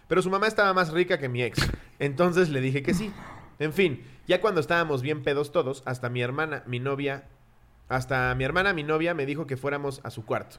[0.09, 1.61] Pero su mamá estaba más rica que mi ex.
[1.99, 3.13] Entonces le dije que sí.
[3.59, 7.25] En fin, ya cuando estábamos bien pedos todos, hasta mi hermana, mi novia,
[7.89, 10.57] hasta mi hermana, mi novia, me dijo que fuéramos a su cuarto.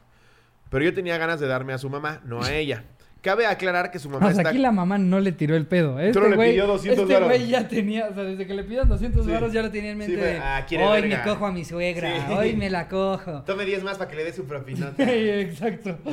[0.70, 2.84] Pero yo tenía ganas de darme a su mamá, no a ella.
[3.22, 4.50] Cabe aclarar que su mamá O sea, está...
[4.50, 6.00] aquí la mamá no le tiró el pedo.
[6.00, 7.28] Este Solo le güey- pidió 200 Este varos.
[7.28, 9.32] güey ya tenía, o sea, desde que le pidan 200 Sí.
[9.32, 11.18] varos ya lo tenía en mente Sí, de, ah, hoy verga".
[11.18, 12.34] me cojo a mi suegra, Sí.
[12.34, 13.42] hoy me la cojo.
[13.44, 15.04] Tome 10 más para que le dé su propinota.
[15.14, 15.98] Exacto.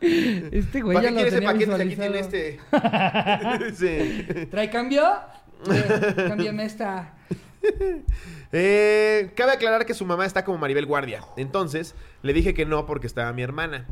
[0.52, 3.64] este güey ¿Para ya qué lo quiere ese tenía paquete si aquí tiene visualizado.
[3.64, 4.36] este?
[4.36, 4.46] sí.
[4.46, 5.04] ¿Trae cambio?
[5.68, 7.14] Eh, cámbiame esta.
[8.52, 11.22] Eh, cabe aclarar que su mamá está como Maribel Guardia.
[11.38, 13.86] Entonces, le dije que no porque estaba mi hermana.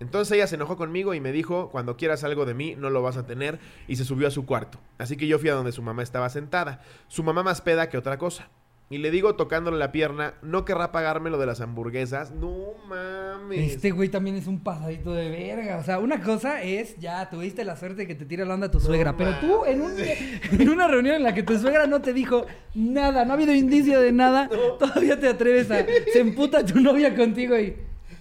[0.00, 3.02] Entonces ella se enojó conmigo y me dijo, cuando quieras algo de mí, no lo
[3.02, 4.78] vas a tener, y se subió a su cuarto.
[4.96, 6.80] Así que yo fui a donde su mamá estaba sentada.
[7.06, 8.48] Su mamá más peda que otra cosa.
[8.92, 12.32] Y le digo, tocándole la pierna, no querrá pagarme lo de las hamburguesas.
[12.32, 13.74] No mames.
[13.74, 15.76] Este güey también es un pasadito de verga.
[15.76, 18.68] O sea, una cosa es, ya tuviste la suerte de que te tire la onda
[18.68, 19.16] tu suegra.
[19.16, 22.46] Pero tú, en, un- en una reunión en la que tu suegra no te dijo
[22.74, 24.48] nada, no ha habido indicio de nada,
[24.80, 25.86] todavía te atreves a.
[26.12, 27.76] Se emputa tu novia contigo y.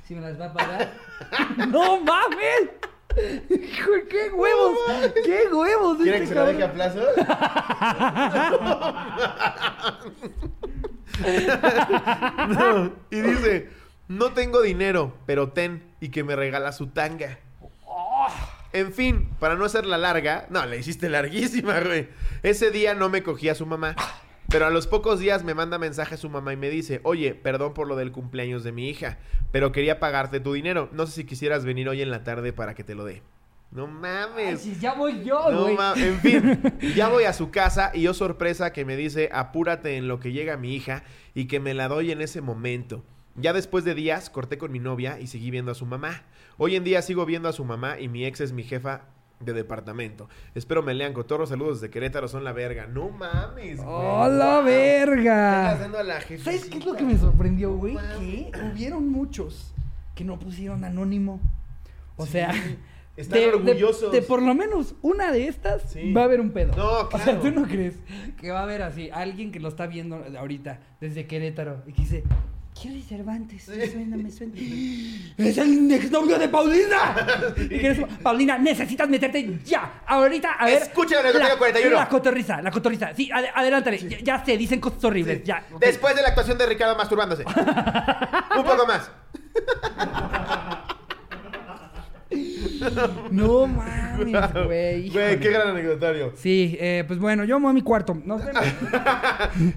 [0.08, 0.94] ¿Si me las va a pagar?
[1.70, 2.70] ¡No mames!
[3.50, 4.78] Hijo, ¡Qué huevos!
[5.26, 5.98] ¡Qué huevos!
[5.98, 7.00] de ¿Quieren que este se lo deje a plazo?
[12.48, 12.94] No.
[13.12, 13.70] Y dice,
[14.08, 17.40] no tengo dinero, pero ten, y que me regala su tanga.
[18.72, 22.10] En fin, para no hacerla larga, no, la hiciste larguísima, güey.
[22.44, 23.96] Ese día no me cogí a su mamá.
[24.50, 27.74] Pero a los pocos días me manda mensaje su mamá y me dice, oye, perdón
[27.76, 29.20] por lo del cumpleaños de mi hija,
[29.52, 30.90] pero quería pagarte tu dinero.
[30.92, 33.22] No sé si quisieras venir hoy en la tarde para que te lo dé.
[33.72, 34.62] No Ay, mames.
[34.62, 35.76] si ya voy yo, No güey.
[35.78, 36.60] ma- en fin,
[36.96, 40.32] ya voy a su casa y yo sorpresa que me dice, apúrate en lo que
[40.32, 41.04] llega mi hija
[41.36, 43.04] y que me la doy en ese momento.
[43.36, 46.24] Ya después de días corté con mi novia y seguí viendo a su mamá.
[46.58, 49.04] Hoy en día sigo viendo a su mamá y mi ex es mi jefa
[49.40, 50.28] de departamento.
[50.54, 52.88] Espero me lean cotorros, saludos desde Querétaro, son la verga.
[52.88, 53.78] No mames.
[53.78, 53.88] güey.
[53.90, 54.66] ¡Oh, la Wow.
[54.66, 56.00] ¿Qué andas verga!
[56.00, 56.22] a la?
[56.22, 57.94] ¿Sabes qué es lo que me sorprendió, güey?
[57.94, 59.74] No Que hubieron muchos
[60.16, 61.40] que no pusieron anónimo.
[62.18, 62.52] O Sí, sea,
[63.16, 64.12] están de, orgullosos.
[64.12, 66.12] de por lo menos una de estas Sí.
[66.12, 66.74] va a haber un pedo.
[66.76, 67.40] No, O sea, claro.
[67.40, 67.96] ¿tú no crees
[68.42, 72.02] que va a haber así alguien que lo está viendo ahorita desde Querétaro y que
[72.02, 72.24] dice,
[72.80, 73.68] ¿quién es Cervantes?
[73.68, 74.54] Me suena, me suena.
[75.38, 77.54] ¡Es el exnovio de Paulina!
[77.58, 80.82] Y que eres, Paulina, necesitas meterte ya, ahorita, a ver.
[80.84, 81.96] Escucha, Anecdotario 41.
[81.96, 83.14] La cotorriza, la cotorriza.
[83.16, 83.98] Sí, ad- adelántale.
[84.08, 85.44] Ya, ya sé, dicen cosas horribles.
[85.44, 85.64] Ya.
[85.72, 85.80] ok.
[85.82, 87.44] Después de la actuación de Ricardo masturbándose.
[88.58, 89.12] Un poco más.
[93.32, 95.10] No mames, güey.
[95.14, 96.34] Güey, qué gran anecdotario.
[96.36, 98.18] Sí, eh, pues bueno, yo me voy a mi cuarto.
[98.26, 98.64] Nos vemos.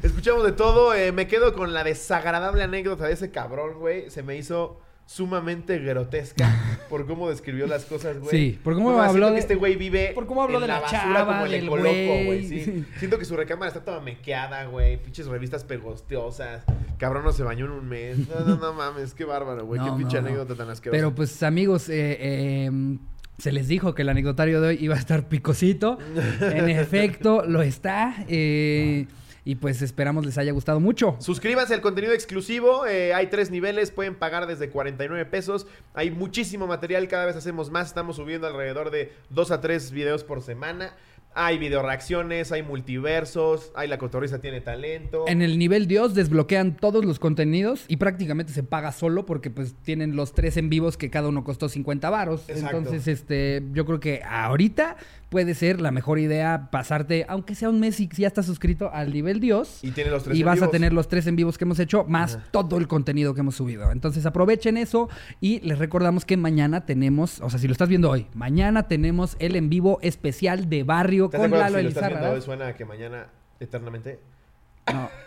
[0.02, 0.94] Escuchamos de todo.
[0.94, 4.10] eh, me quedo con la desagradable anécdota de ese cabrón, güey.
[4.10, 6.54] Se me hizo sumamente grotesca
[6.88, 8.30] por cómo describió las cosas, güey.
[8.30, 10.68] Sí, por cómo No, habló de- que este güey vive por cómo habló en de
[10.68, 11.88] la basura chava, como el ecoloco,
[12.24, 12.48] güey.
[12.48, 12.60] Sí.
[12.64, 12.84] Sí.
[12.98, 14.96] Siento que su recámara está toda mequeada, güey.
[15.02, 16.64] Pinches revistas pegosteosas.
[16.98, 18.18] Cabrón no se bañó en un mes.
[18.28, 19.14] No, no, no mames.
[19.14, 19.80] Qué bárbaro, güey.
[19.80, 20.28] No, qué pinche no, no.
[20.28, 20.96] anécdota tan asquerosa.
[20.96, 22.70] Pero pues amigos, eh, eh,
[23.38, 25.98] se les dijo que el anecdotario de hoy iba a estar picosito.
[26.40, 28.24] En efecto, lo está.
[28.28, 29.06] eh,
[29.44, 31.16] y pues esperamos les haya gustado mucho.
[31.18, 32.86] Suscríbanse al contenido exclusivo.
[32.86, 33.90] eh, hay tres niveles.
[33.90, 35.66] Pueden pagar desde 49 pesos.
[35.94, 37.08] Hay muchísimo material.
[37.08, 37.88] Cada vez hacemos más.
[37.88, 40.94] Estamos subiendo alrededor de 2 a 3 videos por semana.
[41.34, 42.52] Hay video reacciones.
[42.52, 43.72] Hay multiversos.
[43.74, 45.24] Hay La Cotorriza tiene talento.
[45.26, 49.74] En el nivel Dios desbloquean todos los contenidos y prácticamente se paga solo porque pues
[49.82, 52.48] tienen los tres en vivos que cada uno costó 50 varos.
[52.48, 52.76] Exacto.
[52.76, 54.96] Entonces, este, yo creo que ahorita
[55.32, 59.14] puede ser la mejor idea pasarte, aunque sea un mes y ya estás suscrito al
[59.14, 59.78] nivel Dios.
[59.82, 61.78] Y tiene los tres y en vas a tener los tres en vivos que hemos
[61.78, 62.44] hecho, más Ajá.
[62.50, 63.90] todo el contenido que hemos subido.
[63.92, 65.08] Entonces aprovechen eso
[65.40, 69.36] y les recordamos que mañana tenemos, o sea, si lo estás viendo hoy, mañana tenemos
[69.38, 72.34] el en vivo especial de barrio ¿Estás de con Lalo si lo estás viendo Elizarra.
[72.34, 73.26] hoy suena a que mañana
[73.58, 74.20] eternamente?
[74.92, 75.08] No.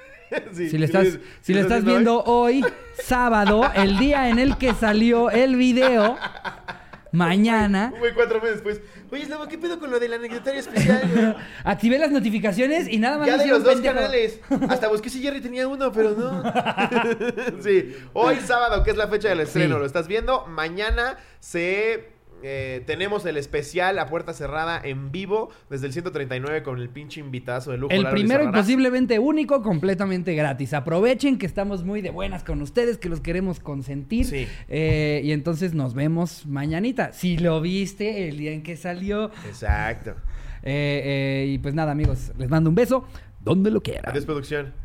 [0.52, 2.66] Sí, si le estás, si le lo estás viendo hoy,
[3.04, 6.18] sábado, el día en el que salió el video,
[7.16, 8.82] mañana, güey cuatro meses después.
[9.12, 11.36] Oye, Slavo, ¿qué pedo con lo del anecdotario especial, güey?
[11.64, 13.96] activé las notificaciones y nada más Ya de los dos pendejo.
[13.96, 14.40] canales.
[14.70, 16.44] Hasta busqué si Jerry tenía uno, pero no.
[17.64, 17.96] sí.
[18.14, 19.80] Hoy sábado, que es la fecha del estreno, Sí.
[19.80, 20.46] lo estás viendo.
[20.48, 22.15] Mañana se.
[22.48, 27.20] Eh, tenemos el especial a puerta cerrada en vivo desde el 139 con el pinche
[27.20, 27.92] invitazo de lujo.
[27.92, 30.76] El Lalo primero y posiblemente único, completamente gratis.
[30.76, 34.26] Aprovechen que estamos muy de buenas con ustedes, que los queremos consentir.
[34.28, 34.48] Sí.
[34.68, 37.14] Eh, y entonces nos vemos mañanita.
[37.14, 39.32] Si lo viste el día en que salió.
[39.48, 40.14] Exacto.
[40.62, 43.08] Eh, y pues nada, amigos, les mando un beso
[43.40, 44.12] donde lo quieran.
[44.12, 44.85] Adiós, producción.